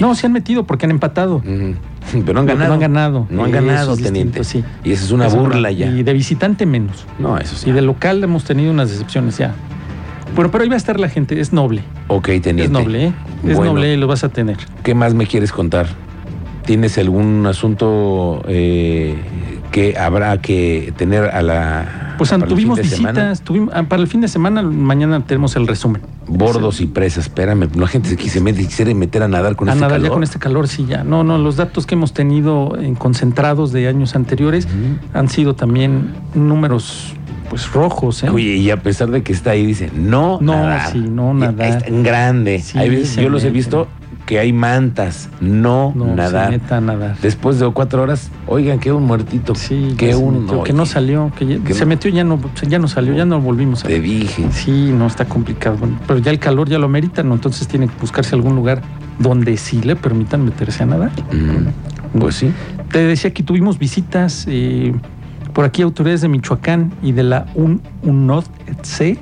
No, 0.00 0.14
se 0.14 0.26
han 0.26 0.32
metido 0.32 0.64
porque 0.64 0.86
han 0.86 0.90
empatado. 0.90 1.42
Pero 2.24 2.32
no 2.34 2.40
han 2.40 2.46
ganado. 2.46 2.68
no 2.68 2.74
han 2.74 2.80
ganado. 2.80 3.26
No 3.30 3.44
han 3.44 3.50
Eso 3.54 3.66
ganado, 3.66 3.92
es 3.94 4.02
teniente. 4.02 4.44
sí. 4.44 4.64
Y 4.84 4.92
esa 4.92 5.04
es 5.04 5.10
una 5.10 5.26
Eso, 5.26 5.38
burla 5.38 5.70
ya. 5.70 5.86
Y 5.86 6.02
de 6.02 6.12
visitante 6.12 6.64
menos. 6.66 7.04
No, 7.18 7.36
eso 7.38 7.56
sí. 7.56 7.68
Y 7.70 7.72
de 7.72 7.82
local 7.82 8.22
hemos 8.22 8.44
tenido 8.44 8.70
unas 8.70 8.90
decepciones 8.90 9.36
ya. 9.38 9.54
Bueno, 10.34 10.50
pero 10.50 10.62
ahí 10.64 10.68
va 10.68 10.74
a 10.74 10.78
estar 10.78 10.98
la 11.00 11.08
gente, 11.08 11.40
es 11.40 11.52
noble. 11.52 11.82
Ok, 12.08 12.26
teniente. 12.42 12.64
Es 12.64 12.70
noble, 12.70 13.06
¿eh? 13.06 13.12
Es 13.46 13.56
Bueno. 13.56 13.72
noble 13.74 13.96
lo 13.96 14.06
vas 14.06 14.24
a 14.24 14.28
tener. 14.28 14.56
¿Qué 14.82 14.94
más 14.94 15.14
me 15.14 15.26
quieres 15.26 15.52
contar? 15.52 15.86
¿Tienes 16.66 16.98
algún 16.98 17.46
asunto 17.46 18.42
eh, 18.48 19.14
que 19.70 19.96
habrá 19.96 20.40
que 20.42 20.92
tener 20.96 21.24
a 21.24 21.40
la. 21.40 22.14
Pues 22.18 22.30
tuvimos 22.48 22.78
visitas, 22.80 23.42
tuvimos, 23.42 23.72
ah, 23.74 23.84
para 23.84 24.02
el 24.02 24.08
fin 24.08 24.20
de 24.20 24.28
semana, 24.28 24.62
mañana 24.62 25.20
tenemos 25.24 25.54
el 25.54 25.66
resumen. 25.68 26.02
Bordos 26.26 26.80
y 26.80 26.86
presas, 26.86 27.26
espérame. 27.26 27.68
La 27.76 27.86
gente 27.86 28.08
se 28.08 28.16
quise 28.16 28.42
met- 28.42 28.56
quisiera 28.56 28.92
meter 28.94 29.22
a 29.22 29.28
nadar 29.28 29.54
con 29.54 29.68
a 29.68 29.72
este 29.72 29.80
nadar 29.82 29.98
ya 29.98 30.04
calor. 30.04 30.14
con 30.16 30.22
este 30.24 30.38
calor, 30.40 30.66
sí, 30.66 30.86
ya. 30.88 31.04
No, 31.04 31.22
no, 31.22 31.38
los 31.38 31.56
datos 31.56 31.86
que 31.86 31.94
hemos 31.94 32.12
tenido 32.14 32.76
en 32.80 32.94
concentrados 32.96 33.70
de 33.70 33.86
años 33.86 34.16
anteriores 34.16 34.66
han 35.14 35.28
sido 35.28 35.54
también 35.54 36.14
números, 36.34 37.14
pues, 37.48 37.70
rojos, 37.72 38.22
¿eh? 38.22 38.28
Oye, 38.30 38.56
y 38.56 38.70
a 38.70 38.76
pesar 38.82 39.10
de 39.10 39.22
que 39.22 39.32
está 39.32 39.50
ahí, 39.52 39.64
dice, 39.66 39.90
no, 39.94 40.38
No, 40.40 40.54
nadar. 40.56 40.92
sí, 40.92 40.98
no 40.98 41.32
Y 41.32 41.40
nadar. 41.40 41.68
Está 41.78 41.86
en 41.88 42.02
grande. 42.02 42.60
Sí, 42.60 42.78
Hay 42.78 42.90
veces, 42.90 43.10
se 43.10 43.22
yo 43.22 43.28
los 43.28 43.44
he 43.44 43.50
visto 43.50 43.88
que 44.26 44.40
hay 44.40 44.52
mantas, 44.52 45.28
no, 45.40 45.92
No, 45.94 46.14
nadar. 46.16 46.46
se 46.52 46.58
meta 46.58 46.76
a 46.78 46.80
nadar. 46.80 47.16
Después 47.22 47.60
de 47.60 47.70
cuatro 47.70 48.02
horas, 48.02 48.30
oigan, 48.48 48.80
que 48.80 48.90
un 48.92 49.04
muertito. 49.04 49.54
Sí, 49.54 49.94
que 49.96 50.16
un. 50.16 50.42
metió, 50.46 50.62
que 50.64 50.72
no 50.72 50.84
salió, 50.84 51.30
que 51.38 51.46
ya- 51.46 51.58
que 51.64 51.74
se 51.74 51.80
no- 51.80 51.86
metió 51.86 52.10
ya 52.10 52.24
no, 52.24 52.40
ya 52.68 52.78
no 52.80 52.88
salió, 52.88 53.14
ya 53.14 53.24
no 53.24 53.40
volvimos 53.40 53.84
a 53.84 53.88
Te 53.88 54.00
dije. 54.00 54.46
Sí, 54.50 54.90
no 54.92 55.06
está 55.06 55.26
complicado. 55.26 55.78
Pero 56.08 56.18
ya 56.18 56.32
el 56.32 56.40
calor 56.40 56.68
ya 56.68 56.78
lo 56.78 56.86
amerita, 56.86 57.22
¿no? 57.22 57.34
Entonces 57.34 57.68
tiene 57.68 57.86
que 57.86 57.94
buscarse 58.00 58.34
algún 58.34 58.56
lugar 58.56 58.82
donde 59.20 59.56
sí 59.56 59.80
le 59.82 59.94
permitan 59.94 60.44
meterse 60.44 60.82
a 60.82 60.86
nadar. 60.86 61.12
Mm, 61.32 62.18
pues 62.18 62.34
sí. 62.34 62.50
Te 62.90 62.98
decía 63.04 63.32
que 63.32 63.42
tuvimos 63.44 63.78
visitas 63.78 64.44
eh, 64.48 64.92
por 65.56 65.64
aquí 65.64 65.80
autoridades 65.80 66.20
de 66.20 66.28
Michoacán 66.28 66.92
y 67.02 67.12
de 67.12 67.22
la 67.22 67.46
UN, 67.54 67.80
UNODC. 68.02 69.16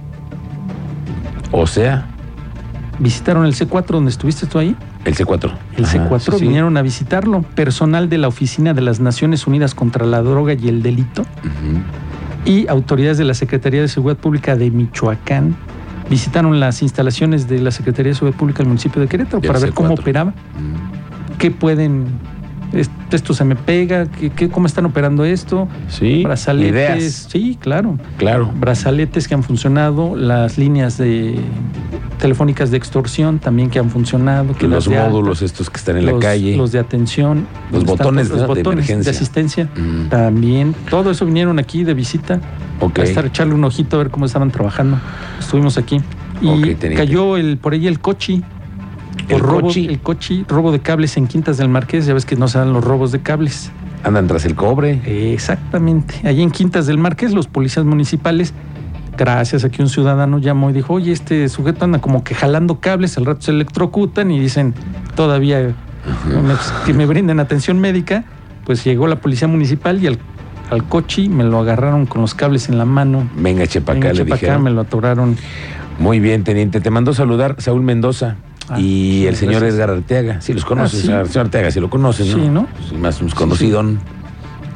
O 1.53 1.65
sea, 1.65 2.09
Visitaron 2.99 3.47
el 3.47 3.55
C4 3.55 3.87
donde 3.87 4.11
estuviste 4.11 4.47
tú 4.49 4.59
ahí. 4.59 4.75
el 5.05 5.15
C4. 5.15 5.53
El 5.77 5.85
Ajá, 5.85 6.11
C4 6.11 6.19
sí, 6.19 6.39
sí. 6.39 6.45
vinieron 6.45 6.77
a 6.77 6.83
visitarlo. 6.83 7.43
Personal 7.43 8.09
de 8.09 8.19
la 8.19 8.27
Oficina 8.27 8.75
de 8.75 8.81
las 8.81 8.99
Naciones 8.99 9.47
Unidas 9.47 9.77
contra 9.77 10.07
la 10.07 10.23
Droga 10.23 10.55
y 10.55 10.69
el 10.69 10.83
Delito 10.83 11.25
y 12.45 12.67
autoridades 12.67 13.17
de 13.17 13.25
la 13.25 13.35
Secretaría 13.35 13.81
de 13.83 13.87
Seguridad 13.89 14.19
Pública 14.19 14.57
de 14.57 14.73
Michoacán 14.73 15.55
visitaron 16.11 16.59
las 16.59 16.83
instalaciones 16.83 17.49
de 17.49 17.61
la 17.61 17.71
Secretaría 17.71 18.11
de 18.11 18.17
Seguridad 18.17 18.39
Pública 18.39 18.59
del 18.59 18.67
municipio 18.69 19.01
de 19.01 19.07
Querétaro 19.07 19.41
para 19.41 19.61
ver 19.61 19.73
cómo 19.73 19.91
C4. 19.91 20.01
operaba, 20.01 20.35
qué 21.39 21.53
pueden, 21.53 22.07
esto 22.75 23.35
se 23.35 23.45
me 23.45 23.55
pega, 23.57 24.07
qué, 24.07 24.31
qué- 24.31 24.49
cómo 24.49 24.67
están 24.67 24.87
operando 24.87 25.25
esto, 25.25 25.69
Sí. 25.89 26.23
brazaletes, 26.25 26.73
Ideas. 26.99 27.29
sí, 27.31 27.57
claro, 27.61 27.99
Claro. 28.19 28.51
brazaletes 28.59 29.29
que 29.29 29.35
han 29.35 29.43
funcionado, 29.43 30.17
las 30.17 30.59
líneas 30.59 30.99
de 30.99 31.39
telefónicas 32.19 32.71
de 32.71 32.77
extorsión 32.77 33.39
también 33.39 33.71
que 33.71 33.79
han 33.79 33.91
funcionado, 33.91 34.55
que 34.55 34.67
los 34.69 34.87
de 34.89 34.97
alta, 34.97 35.11
módulos 35.11 35.43
estos 35.43 35.69
que 35.71 35.77
están 35.77 35.97
en 35.99 36.07
la 36.07 36.13
los- 36.13 36.21
calle. 36.21 36.57
los 36.57 36.73
de 36.73 36.79
atención, 36.79 37.47
Los 37.71 37.83
están 37.83 37.97
botones, 37.99 38.29
todos 38.29 38.41
¿no? 38.43 38.55
de 38.55 38.63
botones 38.63 38.89
emergencia. 38.91 39.11
asistencia, 39.13 39.69
Mm. 39.77 40.09
también, 40.09 40.75
todo 40.91 41.11
eso 41.11 41.27
vinieron 41.27 41.59
aquí 41.59 41.85
de 41.85 41.95
visita 41.95 42.41
Ok. 42.81 42.99
a 43.01 43.03
estar 43.03 43.27
echarle 43.27 43.55
un 43.55 43.65
ojito 43.65 43.97
a 43.97 43.99
ver 44.01 44.11
cómo 44.11 44.27
estaban 44.27 44.51
trabajando. 44.51 44.99
Estuvimos 45.39 45.77
aquí. 45.79 46.01
Y 46.41 46.49
Ok, 46.49 46.61
teniente. 46.63 46.95
cayó 46.97 47.37
el, 47.37 47.59
por 47.59 47.73
ahí 47.75 47.87
el 47.87 48.01
¿El 49.29 49.41
robo, 49.41 49.63
cochi? 49.63 49.87
El 49.87 50.01
cochi, 50.01 50.45
robo 50.49 50.73
de 50.73 50.81
cables 50.81 51.17
en 51.17 51.27
Quintas 51.27 51.57
del 51.57 51.69
Marqués. 51.69 52.07
Ya 52.07 52.15
ves 52.15 52.27
que 52.27 52.37
no 52.37 52.49
se 52.49 52.59
dan 52.59 52.73
los 52.73 52.85
robos 52.85 53.13
de 53.13 53.21
cables. 53.21 53.71
Andan 54.03 54.27
tras 54.27 54.45
el 54.45 54.55
cobre. 54.55 55.01
Exactamente. 55.33 56.15
Allí 56.29 56.43
en 56.43 56.51
Quintas 56.51 56.87
del 56.87 56.99
Marqués, 56.99 57.33
los 57.33 57.47
policías 57.47 57.87
municipales, 57.87 58.53
gracias 59.17 59.65
a 59.65 59.71
que 59.71 59.81
un 59.83 59.89
ciudadano 59.89 60.39
llamó 60.39 60.71
y 60.71 60.73
dijo, 60.75 60.95
oye, 60.95 61.13
este 61.13 61.49
sujeto 61.49 61.85
anda 61.85 62.01
como 62.01 62.23
que 62.25 62.35
jalando 62.35 62.81
cables, 62.81 63.17
al 63.17 63.25
rato 63.27 63.43
se 63.43 63.51
electrocutan 63.53 64.31
y 64.31 64.39
dicen, 64.41 64.75
todavía 65.15 65.75
me- 66.27 66.55
que 66.85 66.93
me 66.93 67.07
brinden 67.07 67.41
atención 67.41 67.79
médica. 67.81 68.25
Pues 68.67 68.83
llegó 68.85 69.07
la 69.07 69.17
policía 69.21 69.47
municipal 69.49 70.03
y 70.03 70.07
al, 70.07 70.19
al 70.71 70.85
cochi 70.85 71.29
me 71.29 71.45
lo 71.45 71.59
agarraron 71.61 72.07
con 72.07 72.21
los 72.23 72.35
cables 72.35 72.69
en 72.69 72.77
la 72.79 72.85
mano. 72.87 73.29
Venga, 73.37 73.67
chepa 73.67 73.93
Venga, 73.95 74.09
acá, 74.09 74.19
le 74.19 74.25
dijeron. 74.25 74.63
me 74.63 74.71
lo 74.71 74.81
atoraron. 74.83 75.37
Muy 75.99 76.19
bien, 76.21 76.45
teniente. 76.45 76.81
Te 76.81 76.91
mandó 76.91 77.13
saludar 77.15 77.57
Saúl 77.59 77.83
Mendoza 77.83 78.37
Ah, 78.69 78.81
y 78.81 78.83
sí, 78.83 79.27
el 79.27 79.37
señor 79.37 79.61
gracias. 79.61 79.75
Edgar 79.75 79.91
Arteaga. 79.91 80.41
Sí, 80.41 80.53
los 80.55 80.65
conoces, 80.65 81.01
Ah, 81.01 81.07
sí. 81.07 81.13
al 81.13 81.29
señor 81.29 81.47
Arteaga, 81.47 81.71
sí 81.71 81.81
lo 81.81 81.91
conoces, 81.91 82.35
¿no? 82.35 82.43
Sí, 82.43 82.49
¿no? 82.49 82.67
Sí, 82.89 82.95
más 82.97 83.21
un 83.21 83.29
conocido 83.31 83.83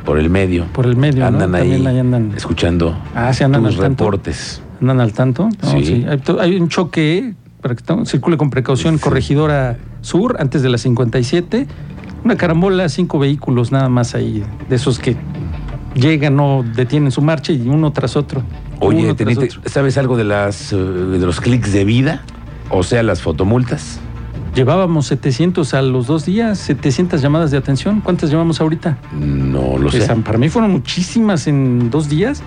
por 0.04 0.18
el 0.18 0.30
medio. 0.30 0.66
Por 0.72 0.86
el 0.86 0.96
medio, 0.96 1.20
¿no? 1.20 1.26
andan 1.26 1.54
ahí, 1.54 1.84
ahí 1.86 1.98
andan, 1.98 2.32
escuchando 2.36 2.96
Ah, 3.14 3.30
andan 3.40 3.62
tus 3.64 3.74
al 3.74 3.80
tanto. 3.80 4.04
reportes. 4.04 4.62
andan 4.80 5.00
al 5.00 5.12
tanto. 5.12 5.48
¿no? 5.62 5.70
Sí. 5.70 6.04
Hay, 6.38 6.56
un 6.56 6.68
choque, 6.68 7.34
para 7.60 7.74
que 7.74 7.84
circule 8.06 8.36
con 8.36 8.50
precaución, 8.50 8.98
corregidora 8.98 9.76
sur, 10.00 10.36
antes 10.40 10.62
de 10.62 10.68
las 10.68 10.80
57. 10.82 11.66
Una 12.24 12.36
carambola, 12.36 12.88
cinco 12.88 13.18
vehículos 13.18 13.70
nada 13.70 13.88
más 13.88 14.14
ahí, 14.14 14.42
de 14.68 14.76
esos 14.76 14.98
que 14.98 15.16
llegan, 15.94 16.36
no 16.36 16.64
detienen 16.74 17.10
su 17.12 17.22
marcha 17.22 17.52
y 17.52 17.68
uno 17.68 17.92
tras 17.92 18.16
otro. 18.16 18.42
Oye, 18.80 19.10
otro. 19.10 19.26
¿sabes 19.66 19.98
algo 19.98 20.16
de 20.16 20.24
las 20.24 20.72
eh, 20.72 20.76
de 20.76 21.18
los 21.26 21.40
clics 21.40 21.72
de 21.72 21.84
vida? 21.84 22.22
O 22.70 22.82
sea, 22.82 23.02
las 23.02 23.22
fotomultas. 23.22 24.00
Llevábamos 24.54 25.06
700 25.06 25.72
a 25.74 25.82
los 25.82 26.06
dos 26.06 26.24
días, 26.24 26.58
700 26.58 27.20
llamadas 27.22 27.50
de 27.50 27.58
atención. 27.58 28.00
¿Cuántas 28.00 28.30
llevamos 28.30 28.60
ahorita? 28.60 28.98
No 29.12 29.78
lo 29.78 29.90
Pues, 29.90 30.04
sé. 30.04 30.14
para 30.16 30.38
mí 30.38 30.48
fueron 30.48 30.72
muchísimas 30.72 31.46
en 31.46 31.90
dos 31.90 32.08
días. 32.08 32.42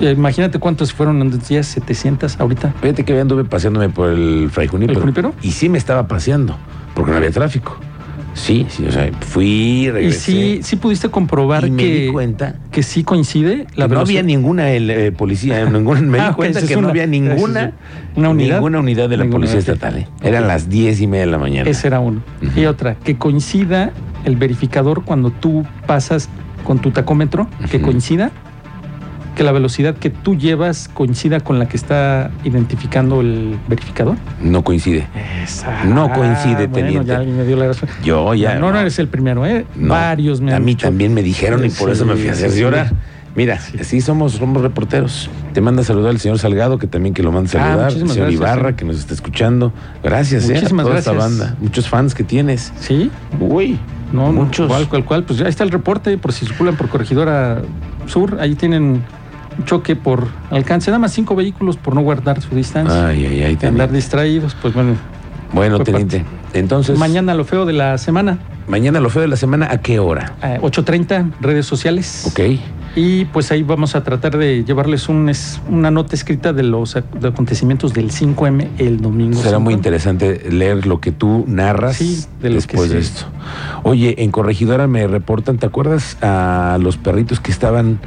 Eh, 0.00 0.12
Imagínate 0.16 0.60
cuántas 0.60 0.92
fueron 0.92 1.20
en 1.22 1.30
dos 1.32 1.48
días, 1.48 1.66
700 1.66 2.38
ahorita. 2.38 2.72
Fíjate 2.80 3.04
que 3.04 3.18
anduve 3.20 3.44
paseándome 3.44 3.88
por 3.88 4.10
el 4.10 4.48
Fray 4.50 4.68
Junípero. 4.68 4.98
¿El 4.98 5.00
Junípero? 5.02 5.34
Y 5.42 5.50
sí 5.50 5.68
me 5.68 5.78
estaba 5.78 6.06
paseando, 6.06 6.56
porque 6.94 7.10
no 7.10 7.16
había 7.16 7.32
tráfico. 7.32 7.76
Sí, 8.38 8.66
sí, 8.68 8.84
o 8.86 8.92
sea, 8.92 9.10
fui, 9.20 9.46
Y 9.86 9.90
regresé. 9.90 10.20
sí, 10.20 10.60
sí 10.62 10.76
pudiste 10.76 11.08
comprobar 11.10 11.66
y 11.66 11.70
me 11.72 11.82
que, 11.82 12.00
di 12.06 12.08
cuenta 12.12 12.54
que 12.70 12.82
sí 12.84 13.02
coincide 13.02 13.66
que 13.74 13.88
no 13.88 13.98
había 14.00 14.22
ninguna 14.22 14.70
el, 14.70 14.88
eh, 14.90 15.12
policía, 15.12 15.60
en 15.62 15.72
ningún- 15.72 16.06
me 16.08 16.20
Ah, 16.20 16.28
di 16.28 16.34
cuenta 16.34 16.60
esa 16.60 16.68
que 16.68 16.74
no 16.74 16.80
una- 16.80 16.90
había 16.90 17.02
esa 17.02 17.10
ninguna, 17.10 17.72
una 18.14 18.28
unidad. 18.30 18.54
ninguna 18.56 18.78
unidad 18.80 19.08
de 19.08 19.16
la 19.16 19.24
Ninguna 19.24 19.46
policía 19.46 19.58
unidad. 19.58 19.74
estatal. 19.74 19.98
eh. 19.98 20.08
Eran 20.22 20.46
las 20.46 20.68
diez 20.68 21.00
y 21.00 21.06
media 21.08 21.26
de 21.26 21.32
la 21.32 21.38
mañana. 21.38 21.68
Ese 21.68 21.88
era 21.88 21.98
uno. 22.00 22.22
Ujú. 22.42 22.60
Y 22.60 22.66
otra, 22.66 22.94
que 22.94 23.16
coincida 23.18 23.92
el 24.24 24.36
verificador 24.36 25.02
cuando 25.04 25.30
tú 25.30 25.64
pasas 25.86 26.28
con 26.64 26.78
tu 26.78 26.90
tacómetro, 26.92 27.48
que 27.70 27.80
coincida, 27.80 28.30
que 29.38 29.44
la 29.44 29.52
velocidad 29.52 29.94
que 29.94 30.10
tú 30.10 30.36
llevas 30.36 30.90
coincida 30.92 31.40
con 31.40 31.58
la 31.58 31.66
que 31.68 31.76
está 31.78 32.30
identificando 32.44 33.20
el 33.22 33.56
verificador. 33.68 34.16
No 34.42 34.62
coincide. 34.64 35.06
Esa. 35.42 35.84
No 35.84 36.12
coincide, 36.12 36.66
bueno, 36.66 36.72
teniente. 36.72 37.06
ya 37.12 37.20
me 37.20 37.44
dio 37.44 37.56
la 37.56 37.68
razón. 37.68 37.88
Yo 38.04 38.34
ya. 38.34 38.56
no, 38.56 38.70
no 38.72 38.78
eres 38.80 38.98
el 38.98 39.08
primero, 39.08 39.46
¿eh? 39.46 39.64
No. 39.76 39.94
Varios 39.94 40.40
me 40.40 40.52
A 40.52 40.56
han 40.56 40.64
mí 40.64 40.72
dicho. 40.72 40.86
también 40.88 41.14
me 41.14 41.22
dijeron 41.22 41.64
y 41.64 41.70
por 41.70 41.88
eso 41.90 42.04
me 42.04 42.14
fui 42.16 42.28
a 42.28 42.32
hacer 42.32 42.52
llorar. 42.52 42.90
Mira, 43.36 43.60
Sí. 43.60 43.78
así 43.80 44.00
somos, 44.00 44.32
somos 44.32 44.60
reporteros. 44.62 45.30
Te 45.54 45.60
manda 45.60 45.82
a 45.82 45.84
saludar 45.84 46.10
el 46.10 46.18
señor 46.18 46.40
Salgado, 46.40 46.76
que 46.78 46.88
también 46.88 47.14
que 47.14 47.22
lo 47.22 47.30
manda 47.30 47.48
a 47.48 47.62
Ah, 47.62 47.66
saludar. 47.68 47.78
el 47.78 47.84
muchísimas 47.98 48.12
señor 48.14 48.30
gracias, 48.32 48.40
Ibarra, 48.56 48.68
sí. 48.70 48.74
que 48.76 48.84
nos 48.84 48.96
está 48.98 49.14
escuchando. 49.14 49.72
Gracias, 50.02 50.42
eh, 50.48 50.52
a 50.52 50.54
Muchísimas 50.56 50.86
toda 50.86 50.98
esta 50.98 51.12
banda. 51.12 51.56
Muchos 51.60 51.88
fans 51.88 52.14
que 52.16 52.24
tienes. 52.24 52.72
Sí, 52.80 53.08
Uy, 53.38 53.78
no, 54.12 54.32
no, 54.32 54.44
muchos. 54.44 54.66
cual, 54.66 54.88
cual, 54.88 55.04
cual. 55.04 55.22
Pues 55.22 55.38
ya 55.38 55.46
está 55.46 55.62
el 55.62 55.70
reporte, 55.70 56.18
por 56.18 56.32
si 56.32 56.46
circulan 56.46 56.74
por 56.76 56.88
Corregidora 56.88 57.62
Sur, 58.06 58.38
ahí 58.40 58.56
tienen 58.56 59.02
choque 59.64 59.96
por 59.96 60.28
alcance, 60.50 60.90
nada 60.90 60.98
más 60.98 61.12
cinco 61.12 61.34
vehículos 61.34 61.76
por 61.76 61.94
no 61.94 62.00
guardar 62.02 62.40
su 62.40 62.54
distancia. 62.54 63.08
Ay, 63.08 63.26
ay, 63.26 63.42
ay. 63.42 63.58
andar 63.66 63.90
distraídos, 63.92 64.56
pues 64.60 64.74
bueno. 64.74 64.94
Bueno, 65.52 65.80
teniente. 65.80 66.24
Entonces, 66.52 66.98
Mañana 66.98 67.34
lo 67.34 67.44
feo 67.44 67.64
de 67.66 67.72
la 67.72 67.96
semana, 67.98 68.38
mañana 68.68 69.00
lo 69.00 69.08
feo 69.10 69.22
de 69.22 69.28
la 69.28 69.36
semana, 69.36 69.68
¿a 69.70 69.78
qué 69.78 69.98
hora? 69.98 70.34
eh, 70.42 70.58
8.30, 70.62 71.32
redes 71.40 71.66
sociales. 71.66 72.24
Ok. 72.26 72.40
Y 72.96 73.26
pues 73.26 73.52
ahí 73.52 73.62
vamos 73.62 73.94
a 73.94 74.02
tratar 74.02 74.36
de 74.38 74.64
llevarles 74.64 75.08
un, 75.08 75.28
es- 75.28 75.60
una 75.68 75.90
nota 75.90 76.14
escrita 76.16 76.52
de 76.52 76.62
los 76.64 76.94
de 76.94 77.28
acontecimientos 77.28 77.92
del 77.94 78.10
5M 78.10 78.68
el 78.78 79.00
domingo. 79.00 79.40
Será 79.40 79.58
muy 79.58 79.74
5M. 79.74 79.76
interesante 79.76 80.50
leer 80.50 80.86
lo 80.86 81.00
que 81.00 81.12
tú 81.12 81.44
narras 81.46 81.96
Sí, 81.96 82.24
de 82.42 82.48
lo 82.48 82.54
después 82.56 82.88
que 82.88 82.94
de 82.96 83.00
esto. 83.00 83.26
Oye, 83.84 84.16
en 84.22 84.30
Corregidora 84.30 84.86
me 84.86 85.06
reportan, 85.06 85.58
¿te 85.58 85.66
acuerdas 85.66 86.16
a 86.22 86.78
los 86.80 86.96
perritos 86.96 87.40
que 87.40 87.52
estaban 87.52 88.00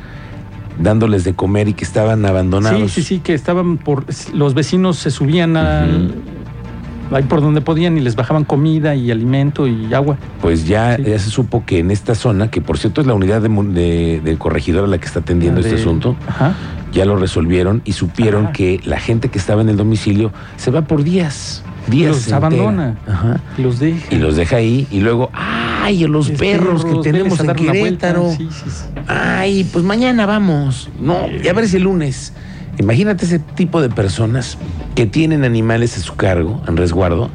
dándoles 0.81 1.23
de 1.23 1.33
comer 1.33 1.67
y 1.67 1.73
que 1.73 1.83
estaban 1.85 2.25
abandonados? 2.25 2.91
Sí, 2.91 3.01
sí, 3.01 3.15
sí, 3.15 3.19
que 3.19 3.33
estaban 3.33 3.77
por. 3.77 4.05
Los 4.33 4.53
vecinos 4.53 4.97
se 4.97 5.11
subían 5.11 5.55
ahí 5.57 7.23
por 7.27 7.41
donde 7.41 7.59
podían 7.61 7.97
y 7.97 8.01
les 8.01 8.15
bajaban 8.15 8.45
comida 8.45 8.95
y 8.95 9.11
alimento 9.11 9.67
y 9.67 9.93
agua. 9.93 10.17
Pues 10.41 10.65
ya, 10.65 10.95
Sí. 10.95 11.03
ya 11.03 11.19
se 11.19 11.29
supo 11.29 11.63
que 11.65 11.79
en 11.79 11.91
esta 11.91 12.15
zona, 12.15 12.49
que 12.49 12.61
por 12.61 12.77
cierto 12.77 13.01
es 13.01 13.07
la 13.07 13.13
unidad 13.13 13.41
de, 13.41 13.49
de, 13.49 14.21
de 14.23 14.37
Corregidora 14.37 14.87
la 14.87 14.97
que 14.97 15.05
está 15.05 15.19
atendiendo 15.19 15.61
De- 15.61 15.67
este 15.69 15.81
asunto, 15.81 16.15
Ajá. 16.27 16.53
ya 16.93 17.03
lo 17.05 17.17
resolvieron 17.17 17.81
y 17.83 17.91
supieron 17.93 18.45
Ajá. 18.45 18.53
que 18.53 18.79
la 18.85 18.99
gente 18.99 19.27
que 19.29 19.39
estaba 19.39 19.61
en 19.61 19.67
el 19.69 19.75
domicilio 19.77 20.31
se 20.55 20.71
va 20.71 20.83
por 20.83 21.03
días. 21.03 21.63
Días. 21.87 22.15
Los 22.15 22.31
abandona. 22.31 22.97
Ajá. 23.07 23.39
Los 23.57 23.79
deja. 23.79 24.13
Y 24.13 24.17
los 24.17 24.35
deja 24.35 24.57
ahí 24.57 24.87
y 24.91 24.99
luego, 24.99 25.29
¡ay! 25.33 26.07
Los 26.07 26.29
Les 26.29 26.39
perros 26.39 26.83
perros, 26.83 27.03
que 27.03 27.09
tenemos 27.11 27.39
en. 27.39 27.55
Querétaro. 27.55 28.31
Sí, 28.37 28.47
sí, 28.51 28.69
sí. 28.69 28.83
Ay, 29.07 29.63
pues 29.71 29.83
mañana 29.83 30.25
vamos. 30.25 30.89
No, 30.99 31.27
ya 31.43 31.53
ver 31.53 31.67
si 31.67 31.77
el 31.77 31.83
lunes. 31.83 32.33
Imagínate 32.77 33.25
ese 33.25 33.39
tipo 33.39 33.81
de 33.81 33.89
personas 33.89 34.57
que 34.95 35.05
tienen 35.05 35.43
animales 35.43 35.97
a 35.97 36.01
su 36.01 36.15
cargo, 36.15 36.61
en 36.67 36.77
resguardo. 36.77 37.29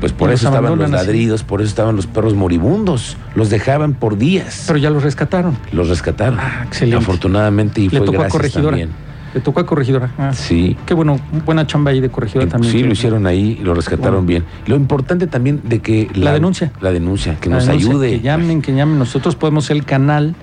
Pues 0.00 0.12
por 0.12 0.32
eso 0.32 0.48
estaban 0.48 0.76
los 0.76 0.86
así. 0.86 0.92
ladridos, 1.06 1.44
por 1.44 1.60
eso 1.60 1.68
estaban 1.68 1.94
los 1.94 2.08
perros 2.08 2.34
moribundos. 2.34 3.16
Los 3.36 3.50
dejaban 3.50 3.94
por 3.94 4.18
días. 4.18 4.64
Pero 4.66 4.78
ya 4.80 4.90
los 4.90 5.04
rescataron. 5.04 5.56
los 5.70 5.88
rescataron. 5.88 6.40
Ah, 6.40 6.62
excelente. 6.66 6.96
Afortunadamente 7.04 7.80
y 7.80 7.88
Le 7.88 7.98
fue 7.98 8.06
tocó 8.06 8.16
a 8.16 8.20
gracias 8.22 8.32
corregidora. 8.32 8.70
también. 8.70 8.90
Le 9.34 9.40
tocó 9.40 9.60
a 9.60 9.66
corregidora. 9.66 10.10
Ah, 10.18 10.32
Sí. 10.34 10.76
Qué 10.86 10.94
bueno, 10.94 11.18
buena 11.46 11.66
chamba 11.66 11.90
ahí 11.90 12.00
de 12.00 12.10
corregidora 12.10 12.48
también. 12.48 12.72
Sí, 12.72 12.80
que- 12.80 12.86
lo 12.86 12.92
hicieron 12.92 13.26
ahí 13.26 13.58
y 13.60 13.64
lo 13.64 13.74
rescataron 13.74 14.26
Bueno. 14.26 14.26
bien. 14.26 14.44
Lo 14.66 14.76
importante 14.76 15.26
también 15.26 15.60
de 15.64 15.80
que 15.80 16.10
La 16.14 16.32
denuncia. 16.32 16.72
La 16.80 16.92
denuncia, 16.92 17.36
que 17.40 17.48
La 17.48 17.56
nos 17.56 17.66
denuncia, 17.66 17.90
ayude. 17.90 18.10
Que 18.10 18.20
llamen, 18.20 18.60
que 18.62 18.74
llamen. 18.74 18.98
Nosotros 18.98 19.34
podemos 19.36 19.64
ser 19.64 19.76
el 19.76 19.84
canal 19.84 20.34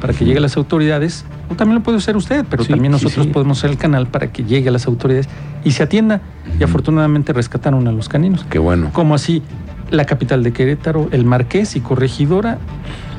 para 0.00 0.12
que 0.12 0.24
llegue 0.24 0.38
a 0.38 0.40
las 0.40 0.56
autoridades. 0.56 1.24
O 1.48 1.54
también 1.54 1.76
lo 1.76 1.82
puede 1.84 1.98
hacer 1.98 2.16
usted, 2.16 2.44
pero 2.50 2.64
Sí, 2.64 2.70
también 2.70 2.90
nosotros 2.90 3.26
sí. 3.26 3.30
podemos 3.32 3.58
ser 3.58 3.70
el 3.70 3.76
canal 3.76 4.08
para 4.08 4.32
que 4.32 4.42
llegue 4.42 4.68
a 4.70 4.72
las 4.72 4.86
autoridades 4.86 5.28
y 5.64 5.70
se 5.70 5.84
atienda. 5.84 6.20
Y 6.58 6.64
afortunadamente 6.64 7.32
rescataron 7.32 7.86
a 7.86 7.92
los 7.92 8.08
caninos. 8.08 8.44
Qué 8.50 8.58
bueno. 8.58 8.90
Como 8.92 9.14
así 9.14 9.42
la 9.92 10.04
capital 10.06 10.42
de 10.42 10.52
Querétaro, 10.52 11.08
el 11.12 11.24
Marqués 11.24 11.76
y 11.76 11.80
Corregidora 11.80 12.58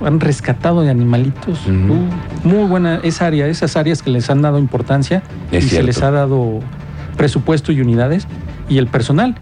han 0.06 0.20
rescatado 0.20 0.82
de 0.82 0.90
animalitos. 0.90 1.60
Uh, 1.68 2.48
muy 2.48 2.68
buena 2.68 3.00
esa 3.04 3.28
área, 3.28 3.48
esas 3.48 3.78
áreas 3.78 4.02
que 4.04 4.10
les 4.10 4.30
han 4.30 4.42
dado 4.42 4.60
importancia 4.60 5.24
Es 5.52 5.66
y 5.66 5.70
se 5.70 5.84
les 5.84 6.02
ha 6.02 6.12
dado 6.12 6.60
presupuesto 7.16 7.72
y 7.72 7.80
unidades 7.80 8.28
y 8.68 8.80
el 8.80 8.88
personal, 8.88 9.36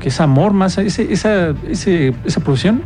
que 0.00 0.08
es 0.08 0.20
amor 0.20 0.52
más, 0.52 0.78
ese, 0.78 1.12
esa, 1.12 1.54
ese- 1.68 2.14
esa 2.24 2.40
profesión. 2.40 2.82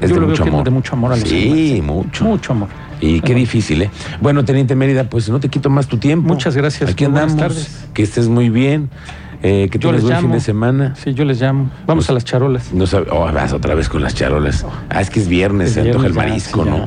Es 0.00 0.10
yo 0.10 0.16
de 0.16 0.20
lo 0.20 0.26
veo 0.28 0.30
mucho 0.36 0.42
que 0.44 0.48
amor. 0.50 0.60
es 0.60 0.64
de 0.66 0.70
mucho 0.70 0.94
amor 0.94 1.12
a 1.12 1.16
los 1.16 1.28
Sí, 1.28 1.50
animales. 1.50 1.82
mucho. 1.82 2.24
Mucho 2.24 2.52
amor. 2.52 2.68
Y 3.00 3.20
qué 3.20 3.32
Ajá. 3.32 3.38
difícil, 3.40 3.82
¿eh? 3.82 3.90
Bueno, 4.20 4.44
Teniente 4.44 4.74
Mérida, 4.76 5.04
pues 5.04 5.28
no 5.30 5.40
te 5.40 5.48
quito 5.48 5.70
más 5.70 5.86
tu 5.88 5.98
tiempo. 5.98 6.28
Muchas 6.28 6.56
gracias. 6.56 6.90
Aquí 6.90 7.04
buenas 7.06 7.32
andamos. 7.32 7.54
tardes. 7.56 7.86
Que 7.94 8.02
estés 8.02 8.28
muy 8.28 8.50
bien. 8.50 8.90
Eh, 9.42 9.68
que 9.70 9.78
Yo 9.78 9.92
les 9.92 10.02
buen 10.02 10.14
fin 10.14 10.22
llamo. 10.24 10.34
de 10.34 10.40
semana. 10.40 10.94
Sí, 10.96 11.14
yo 11.14 11.24
les 11.24 11.40
llamo. 11.40 11.70
Vamos 11.86 12.04
Pues- 12.04 12.10
a 12.10 12.12
las 12.14 12.24
charolas. 12.24 12.72
No 12.72 12.86
sabe, 12.86 13.06
oh, 13.10 13.30
vas 13.32 13.52
otra 13.52 13.74
vez 13.74 13.88
con 13.88 14.02
las 14.02 14.14
charolas. 14.14 14.64
Ah, 14.90 15.00
es 15.00 15.10
que 15.10 15.20
es 15.20 15.28
viernes, 15.28 15.68
Es 15.68 15.74
se 15.74 15.80
antoja 15.82 16.06
el 16.06 16.12
ya, 16.12 16.16
marisco, 16.22 16.64
sí. 16.64 16.70
¿no? 16.70 16.86